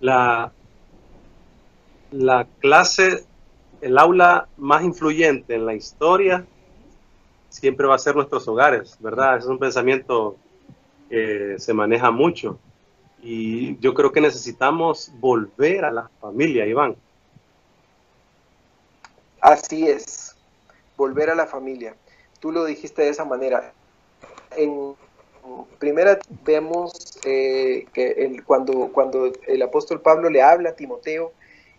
[0.00, 0.52] La,
[2.10, 3.24] la clase,
[3.80, 6.44] el aula más influyente en la historia
[7.48, 9.38] siempre va a ser nuestros hogares, ¿verdad?
[9.38, 10.36] Es un pensamiento
[11.08, 12.58] que se maneja mucho.
[13.22, 16.96] Y yo creo que necesitamos volver a la familia, Iván.
[19.40, 20.36] Así es,
[20.96, 21.94] volver a la familia.
[22.40, 23.72] Tú lo dijiste de esa manera.
[24.56, 24.94] En
[25.78, 31.32] primera vemos eh, que el, cuando, cuando el apóstol Pablo le habla a Timoteo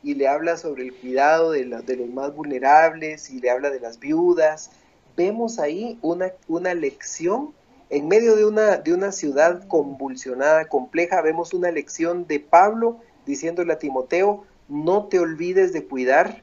[0.03, 3.79] y le habla sobre el cuidado de, de los más vulnerables y le habla de
[3.79, 4.71] las viudas,
[5.15, 7.53] vemos ahí una, una lección
[7.89, 13.73] en medio de una, de una ciudad convulsionada, compleja, vemos una lección de Pablo diciéndole
[13.73, 16.41] a Timoteo, no te olvides de cuidar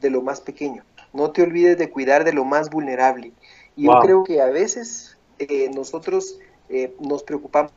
[0.00, 3.32] de lo más pequeño, no te olvides de cuidar de lo más vulnerable.
[3.76, 7.72] Y yo creo que a veces eh, nosotros eh, nos preocupamos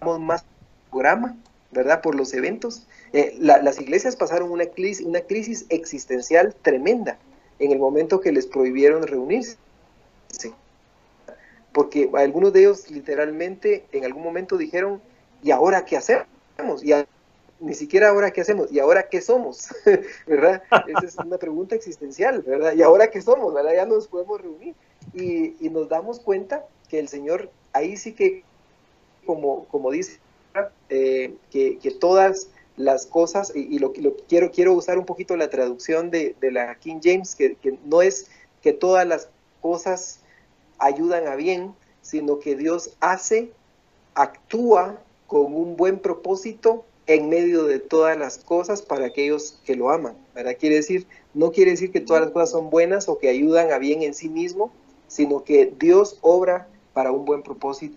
[0.00, 1.36] más por el programa,
[1.72, 2.00] ¿verdad?
[2.00, 2.86] Por los eventos.
[3.12, 7.18] Eh, las iglesias pasaron una crisis, una crisis existencial tremenda
[7.58, 9.56] en el momento que les prohibieron reunirse
[11.76, 15.02] porque algunos de ellos literalmente en algún momento dijeron,
[15.42, 16.26] ¿y ahora qué hacemos?
[16.82, 16.94] Y
[17.60, 19.68] ni siquiera ahora qué hacemos, ¿y ahora qué somos?
[20.26, 20.62] ¿Verdad?
[20.86, 22.72] Esa es una pregunta existencial, ¿verdad?
[22.72, 23.52] ¿Y ahora qué somos?
[23.52, 23.74] ¿Verdad?
[23.74, 24.74] Ya nos podemos reunir.
[25.14, 28.42] Y, nos damos cuenta que el Señor ahí sí que,
[29.24, 30.18] como, como dice,
[30.88, 36.10] eh, que, todas las cosas, y, lo, lo, quiero, quiero usar un poquito la traducción
[36.10, 38.30] de, de la King James, que, que no es
[38.62, 39.28] que todas las
[39.60, 40.20] cosas
[40.78, 43.50] ayudan a bien, sino que Dios hace,
[44.14, 49.90] actúa con un buen propósito en medio de todas las cosas para aquellos que lo
[49.90, 50.16] aman.
[50.34, 50.56] ¿verdad?
[50.58, 53.78] Quiere decir, no quiere decir que todas las cosas son buenas o que ayudan a
[53.78, 54.72] bien en sí mismo,
[55.08, 57.96] sino que Dios obra para un buen propósito.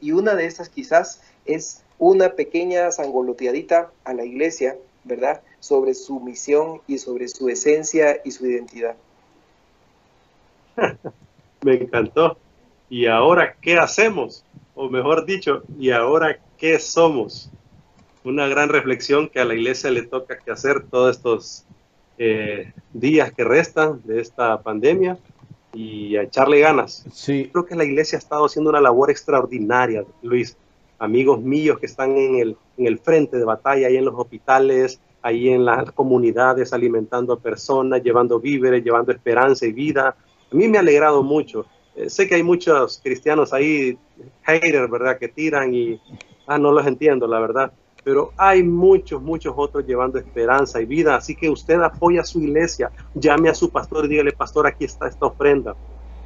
[0.00, 5.42] y una de estas quizás es una pequeña sangoloteadita a la iglesia, ¿verdad?
[5.60, 8.96] Sobre su misión y sobre su esencia y su identidad.
[11.62, 12.36] Me encantó.
[12.90, 14.44] ¿Y ahora qué hacemos?
[14.74, 17.50] O mejor dicho, ¿y ahora qué somos?
[18.24, 21.64] Una gran reflexión que a la iglesia le toca que hacer todos estos
[22.18, 25.18] eh, días que restan de esta pandemia
[25.72, 27.04] y a echarle ganas.
[27.12, 27.48] Sí.
[27.52, 30.56] Creo que la iglesia ha estado haciendo una labor extraordinaria, Luis.
[30.98, 35.00] Amigos míos que están en el, en el frente de batalla, ahí en los hospitales,
[35.22, 40.14] ahí en las comunidades, alimentando a personas, llevando víveres, llevando esperanza y vida,
[40.54, 41.66] a mí me ha alegrado mucho.
[41.96, 43.98] Eh, sé que hay muchos cristianos ahí,
[44.42, 46.00] haters, ¿verdad?, que tiran y,
[46.46, 47.72] ah, no los entiendo, la verdad.
[48.04, 51.16] Pero hay muchos, muchos otros llevando esperanza y vida.
[51.16, 54.84] Así que usted apoya a su iglesia, llame a su pastor y dígale, pastor, aquí
[54.84, 55.74] está esta ofrenda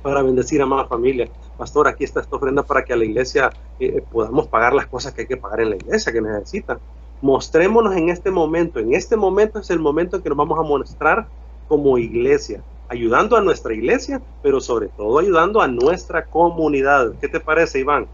[0.03, 1.29] para bendecir a más familia.
[1.57, 5.13] Pastor, aquí está esta ofrenda para que a la iglesia eh, podamos pagar las cosas
[5.13, 6.79] que hay que pagar en la iglesia, que necesitan.
[7.23, 8.81] Mostrémonos en este momento.
[8.81, 11.27] En este momento es el momento en que nos vamos a mostrar
[11.69, 17.13] como iglesia ayudando a nuestra iglesia, pero sobre todo ayudando a nuestra comunidad.
[17.21, 18.07] ¿Qué te parece, Iván?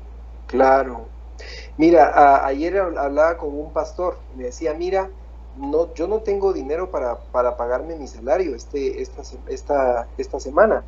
[0.47, 1.07] Claro.
[1.77, 5.11] Mira, ayer hablaba con un pastor, me decía, mira,
[5.57, 10.85] no, yo no tengo dinero para, para pagarme mi salario este, esta, esta, esta semana,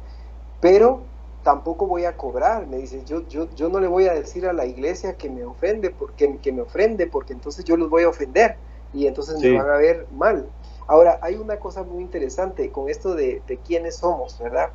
[0.61, 1.03] pero
[1.43, 2.67] tampoco voy a cobrar.
[2.67, 5.45] Me dice, yo, yo, yo no le voy a decir a la iglesia que me
[5.45, 8.57] ofende, porque, que me ofrende, porque entonces yo los voy a ofender
[8.93, 10.51] y entonces me van a ver mal.
[10.89, 14.71] Ahora, hay una cosa muy interesante con esto de, quiénes somos, ¿verdad?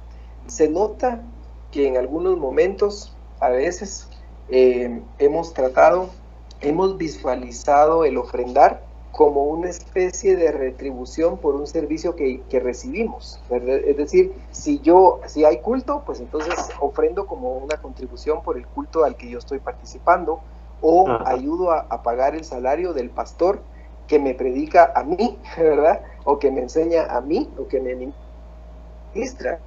[0.48, 1.24] Se nota
[1.72, 4.08] que en algunos momentos, a veces,
[4.50, 6.10] eh, hemos tratado,
[6.62, 8.82] hemos visualizado el ofrendar
[9.12, 13.40] como una especie de retribución por un servicio que, recibimos.
[13.50, 18.66] Es decir, si yo, si hay culto, pues entonces ofrendo como una contribución por el
[18.68, 20.40] culto al que yo estoy participando
[20.82, 23.62] o ayudo a, pagar el salario del pastor
[24.08, 26.02] que me predica a mí, ¿verdad?
[26.24, 27.96] O que me enseña a mí, o que me
[29.14, 29.60] ministra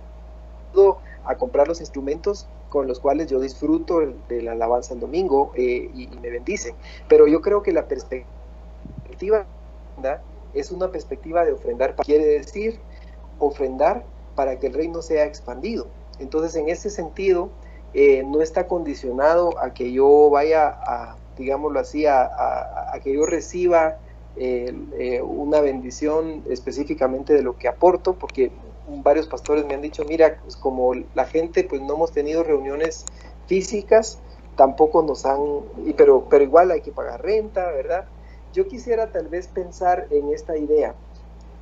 [1.25, 5.89] a comprar los instrumentos con los cuales yo disfruto de la alabanza el domingo eh,
[5.95, 6.75] y, me bendice.
[7.07, 9.47] Pero yo creo que la perspectiva
[10.55, 12.81] es una perspectiva de ofrendar, quiere decir
[13.39, 14.03] ofrendar
[14.35, 15.87] para que el reino sea expandido.
[16.19, 17.51] Entonces, en ese sentido,
[17.93, 23.99] eh, no está condicionado a que yo vaya a, digámoslo así, a, que yo reciba
[24.35, 28.51] eh, una bendición específicamente de lo que aporto, porque
[28.89, 33.05] varios pastores me han dicho, mira, pues como la gente pues no hemos tenido reuniones
[33.47, 34.19] físicas,
[34.57, 35.41] tampoco nos han,
[35.97, 38.07] pero, pero igual hay que pagar renta, ¿verdad?
[38.53, 40.95] Yo quisiera tal vez pensar en esta idea.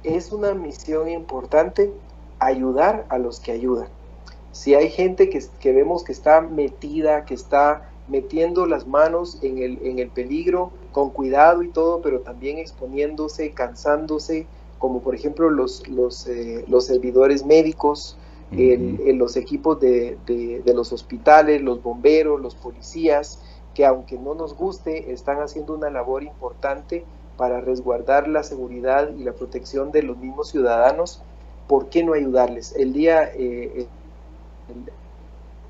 [0.02, 1.92] Es una misión importante
[2.38, 3.88] ayudar a los que ayudan.
[4.50, 9.58] Si hay gente que, que vemos que está metida, que está metiendo las manos en
[9.58, 14.46] el, en el peligro, con cuidado y todo, pero también exponiéndose, cansándose,
[14.82, 18.18] como por ejemplo los, los, eh, los servidores médicos,
[18.50, 23.40] los equipos de, de, los hospitales, los bomberos, los policías,
[23.74, 27.04] que aunque no nos guste, están haciendo una labor importante
[27.36, 31.22] para resguardar la seguridad y la protección de los mismos ciudadanos.
[31.68, 32.74] ¿Por qué no ayudarles?
[32.76, 33.86] El día, eh,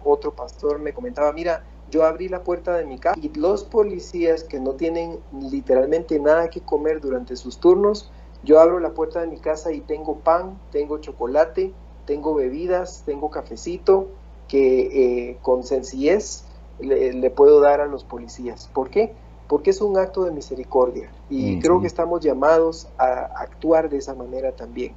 [0.02, 4.42] otro pastor me comentaba, mira, yo abrí la puerta de mi casa y los policías
[4.42, 8.10] que no tienen literalmente nada que comer durante sus turnos,
[8.44, 11.72] yo abro la puerta de mi casa y tengo pan, tengo chocolate,
[12.06, 14.08] tengo bebidas, tengo cafecito,
[14.48, 16.44] que eh, con sencillez
[16.80, 18.68] le, puedo dar a los policías.
[18.74, 19.12] ¿Por qué?
[19.48, 24.14] Porque es un acto de misericordia y creo que estamos llamados a actuar de esa
[24.14, 24.92] manera también.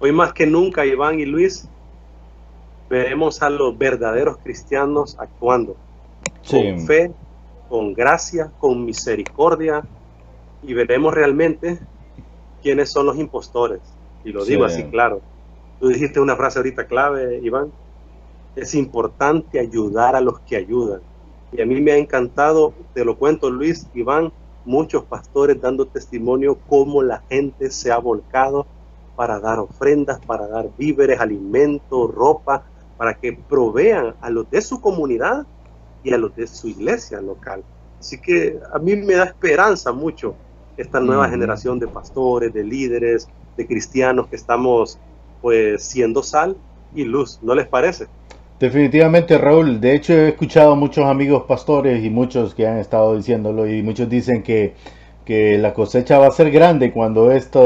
[0.00, 1.68] Hoy más que nunca, Iván y Luis,
[2.88, 5.76] veremos a los verdaderos cristianos actuando
[6.48, 7.12] con fe,
[7.68, 9.82] con gracia, con misericordia
[10.62, 11.78] y veremos realmente
[12.66, 13.78] quiénes son los impostores.
[14.24, 15.20] Y lo digo así claro.
[15.78, 17.70] Tú dijiste una frase ahorita clave, Iván.
[18.56, 21.00] Es importante ayudar a los que ayudan.
[21.52, 24.32] Y a mí me ha encantado, te lo cuento Luis, Iván,
[24.64, 28.66] muchos pastores dando testimonio cómo la gente se ha volcado
[29.14, 32.64] para dar ofrendas, para dar víveres, alimentos, ropa,
[32.96, 35.46] para que provean a los de su comunidad
[36.02, 37.62] y a los de su iglesia local.
[38.00, 40.34] Así que a mí me da esperanza mucho
[40.76, 44.98] esta nueva generación de pastores, de líderes, de cristianos que estamos
[45.40, 46.56] pues siendo sal
[46.94, 48.06] y luz, ¿no les parece?
[48.58, 53.14] Definitivamente Raúl, de hecho he escuchado a muchos amigos pastores y muchos que han estado
[53.16, 54.72] diciéndolo y muchos dicen que,
[55.26, 57.60] que la cosecha va a ser grande cuando esta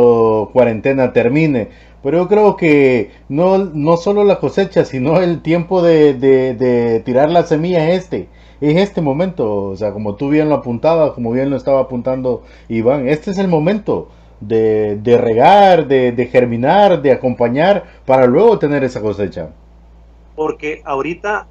[0.52, 1.68] cuarentena termine,
[2.02, 7.00] pero yo creo que no, no solo la cosecha, sino el tiempo de, de, de
[7.00, 8.28] tirar la semilla es este
[8.60, 12.42] en este momento, o sea, como tú bien lo apuntabas, como bien lo estaba apuntando
[12.68, 14.08] Iván, este es el momento
[14.40, 19.50] de, de regar, de, de, germinar, de acompañar para luego tener esa cosecha.
[20.36, 21.46] Porque ahorita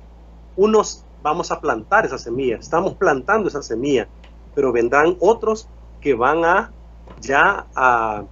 [0.56, 4.08] unos vamos a plantar esa semilla, estamos plantando esa semilla,
[4.56, 5.68] pero vendrán otros
[6.02, 6.72] que van a
[7.22, 8.24] ya a,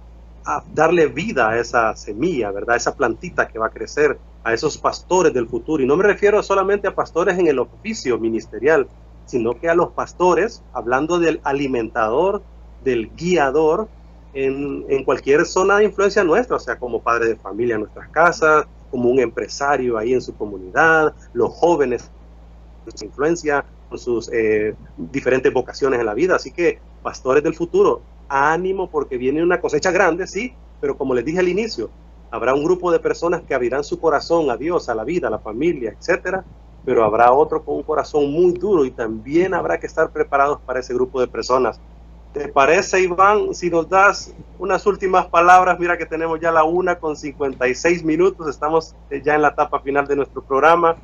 [0.44, 2.76] a darle vida a esa semilla, ¿verdad?
[2.76, 5.82] Esa plantita que va a crecer a esos pastores del futuro.
[5.82, 8.88] Y no me refiero solamente a pastores en el oficio ministerial,
[9.26, 12.42] sino que a los pastores, hablando del alimentador,
[12.82, 13.88] del guiador,
[14.34, 18.08] en, en cualquier zona de influencia nuestra, o sea, como padre de familia en nuestras
[18.10, 22.10] casas, como un empresario ahí en su comunidad, los jóvenes,
[22.94, 26.36] su influencia, con sus eh, diferentes vocaciones en la vida.
[26.36, 31.24] Así que, pastores del futuro, ánimo porque viene una cosecha grande, sí, pero como les
[31.24, 31.90] dije al inicio,
[32.30, 35.30] Habrá un grupo de personas que abrirán su corazón a Dios, a la vida, a
[35.30, 36.44] la familia, etcétera,
[36.84, 40.80] pero habrá otro con un corazón muy duro y también habrá que estar preparados para
[40.80, 41.80] ese grupo de personas.
[42.32, 45.78] ¿Te parece, Iván, si nos das unas últimas palabras?
[45.78, 48.94] Mira que tenemos ya la una con 56 minutos, estamos
[49.24, 50.96] ya en la etapa final de nuestro programa.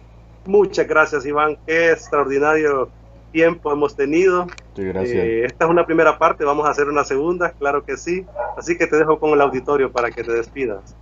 [0.47, 1.57] Muchas gracias, Iván.
[1.67, 2.91] Qué extraordinario
[3.33, 4.47] tiempo hemos tenido.
[4.77, 5.17] gracias.
[5.17, 8.25] Eh, esta es una primera parte, vamos a hacer una segunda, claro que sí.
[8.57, 10.95] Así que te dejo con el auditorio para que te despidas.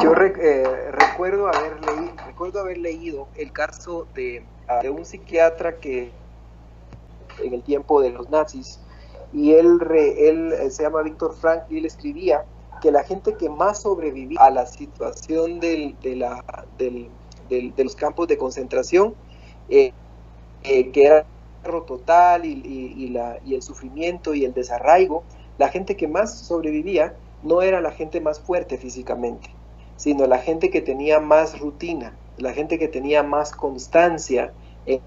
[0.00, 1.76] Yo eh, recuerdo, haber
[2.26, 4.44] recuerdo haber leído el caso de,
[4.90, 6.10] un psiquiatra que
[7.42, 8.80] en el tiempo de los nazis,
[9.32, 12.44] y él, él eh, se llama Víctor Frank, y él escribía
[12.82, 17.10] que la gente que más sobrevivía a la situación del, de,
[17.84, 19.14] los campos de concentración,
[19.68, 19.92] eh,
[20.62, 21.26] que era
[21.86, 25.24] total y, y, y el sufrimiento y el desarraigo,
[25.56, 27.14] la gente que más sobrevivía
[27.44, 29.50] no era la gente más fuerte físicamente,
[29.96, 34.52] sino la gente que tenía más rutina, la gente que tenía más constancia
[34.86, 35.00] en,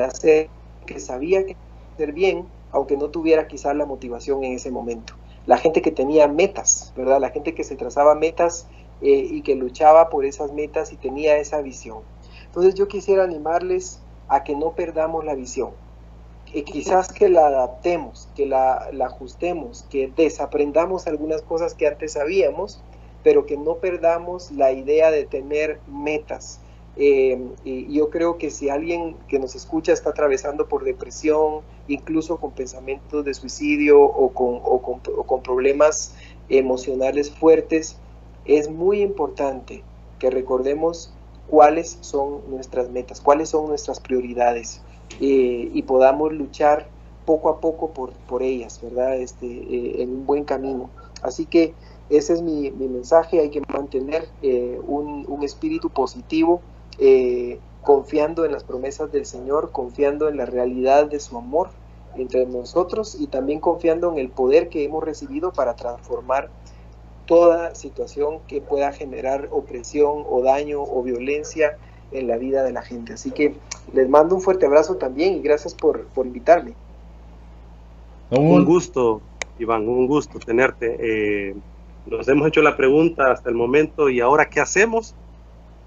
[0.00, 0.48] hacer,
[0.84, 1.56] que sabía que
[1.94, 5.14] hacer bien, aunque no tuviera quizás la motivación en ese momento.
[5.46, 7.20] La gente que tenía metas, ¿verdad?
[7.20, 8.66] La gente que se trazaba metas
[9.00, 12.00] eh, y que luchaba por esas metas y tenía esa visión.
[12.44, 15.70] Entonces yo quisiera animarles a que no perdamos la visión,
[16.56, 22.80] que quizás que la adaptemos, que la, ajustemos, que desaprendamos algunas cosas que antes sabíamos,
[23.22, 26.58] pero que no perdamos la idea de tener metas,
[26.96, 32.38] eh, y yo creo que si alguien que nos escucha está atravesando por depresión, incluso
[32.38, 36.14] con pensamientos de suicidio o con problemas
[36.48, 37.98] emocionales fuertes,
[38.46, 39.84] es muy importante
[40.18, 41.12] que recordemos
[41.48, 44.80] cuáles son nuestras metas, cuáles son nuestras prioridades
[45.20, 46.88] eh, y podamos luchar
[47.24, 49.16] poco a poco por, por ellas, ¿verdad?
[49.16, 50.90] Este, eh, en un buen camino.
[51.22, 51.74] Así que
[52.08, 54.28] ese es mi, mi mensaje, hay que mantener
[54.86, 56.60] un, un espíritu positivo,
[56.98, 61.70] eh, confiando en las promesas del Señor, confiando en la realidad de su amor
[62.16, 66.50] entre nosotros y también confiando en el poder que hemos recibido para transformar
[67.26, 71.76] toda situación que pueda generar opresión o daño o violencia
[72.12, 73.14] en la vida de la gente.
[73.14, 73.54] Así que
[73.92, 76.74] les mando un fuerte abrazo también y gracias por, por invitarme.
[78.30, 79.20] Un gusto,
[79.58, 80.96] Iván, un gusto tenerte.
[80.98, 81.54] Eh,
[82.06, 85.14] nos hemos hecho la pregunta hasta el momento y ahora qué hacemos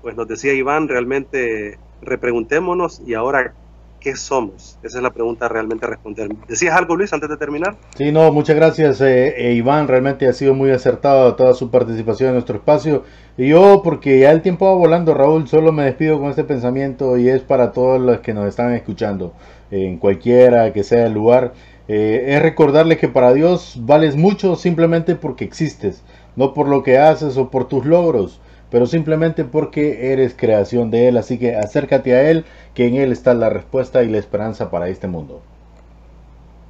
[0.01, 3.53] pues nos decía Iván, realmente repreguntémonos y ahora,
[3.99, 4.77] ¿qué somos?
[4.81, 6.29] Esa es la pregunta realmente a responder.
[6.47, 7.75] ¿Decías algo, Luis, antes de terminar?
[7.97, 9.87] Sí, no, muchas gracias, eh, eh, Iván.
[9.87, 13.03] Realmente ha sido muy acertado toda su participación en nuestro espacio.
[13.39, 17.17] Y yo, porque ya el tiempo va volando, Raúl, solo me despido con este pensamiento
[17.17, 19.33] y es para todos los que nos están escuchando,
[19.71, 21.53] en cualquiera que sea el lugar.
[21.87, 26.03] Eh, es recordarles que para Dios vales mucho simplemente porque existes,
[26.35, 28.41] no por lo que haces o por tus logros
[28.71, 31.17] pero simplemente porque eres creación de Él.
[31.17, 34.89] Así que acércate a Él, que en Él está la respuesta y la esperanza para
[34.89, 35.41] este mundo.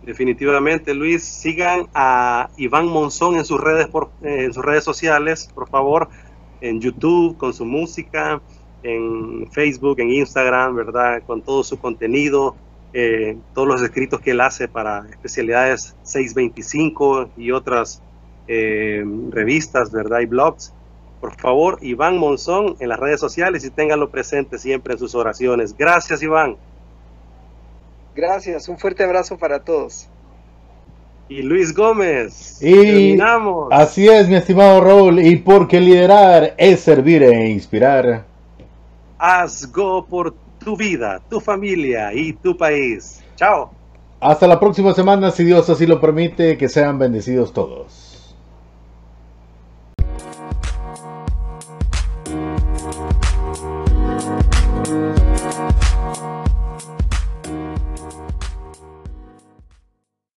[0.04, 5.50] Definitivamente, Luis, sigan a Iván Monzón en sus redes, por, eh, en sus redes sociales,
[5.54, 6.08] por favor,
[6.62, 8.42] en YouTube con su música,
[8.84, 11.24] en Facebook, en Instagram, ¿verdad?
[11.26, 12.56] Con todo su contenido,
[12.94, 18.02] eh, todos los escritos que él hace para especialidades 625 y otras
[18.48, 20.22] eh, revistas, ¿verdad?
[20.22, 20.74] Y blogs
[21.20, 25.76] por favor, Iván Monzón en las redes sociales y ténganlo presente siempre en sus oraciones.
[25.78, 26.56] Gracias, Iván.
[28.16, 30.08] Gracias, un fuerte abrazo para todos.
[31.30, 32.58] Y Luis Gómez.
[32.62, 33.70] Y terminamos.
[33.72, 35.20] Así es, mi estimado Raúl.
[35.20, 38.26] Y porque liderar es servir e inspirar.
[39.20, 40.34] Haz go por
[40.64, 43.22] tu vida, tu familia y tu país.
[43.36, 43.72] Chao.
[44.20, 48.09] Hasta la próxima semana, si Dios así lo permite, que sean bendecidos todos.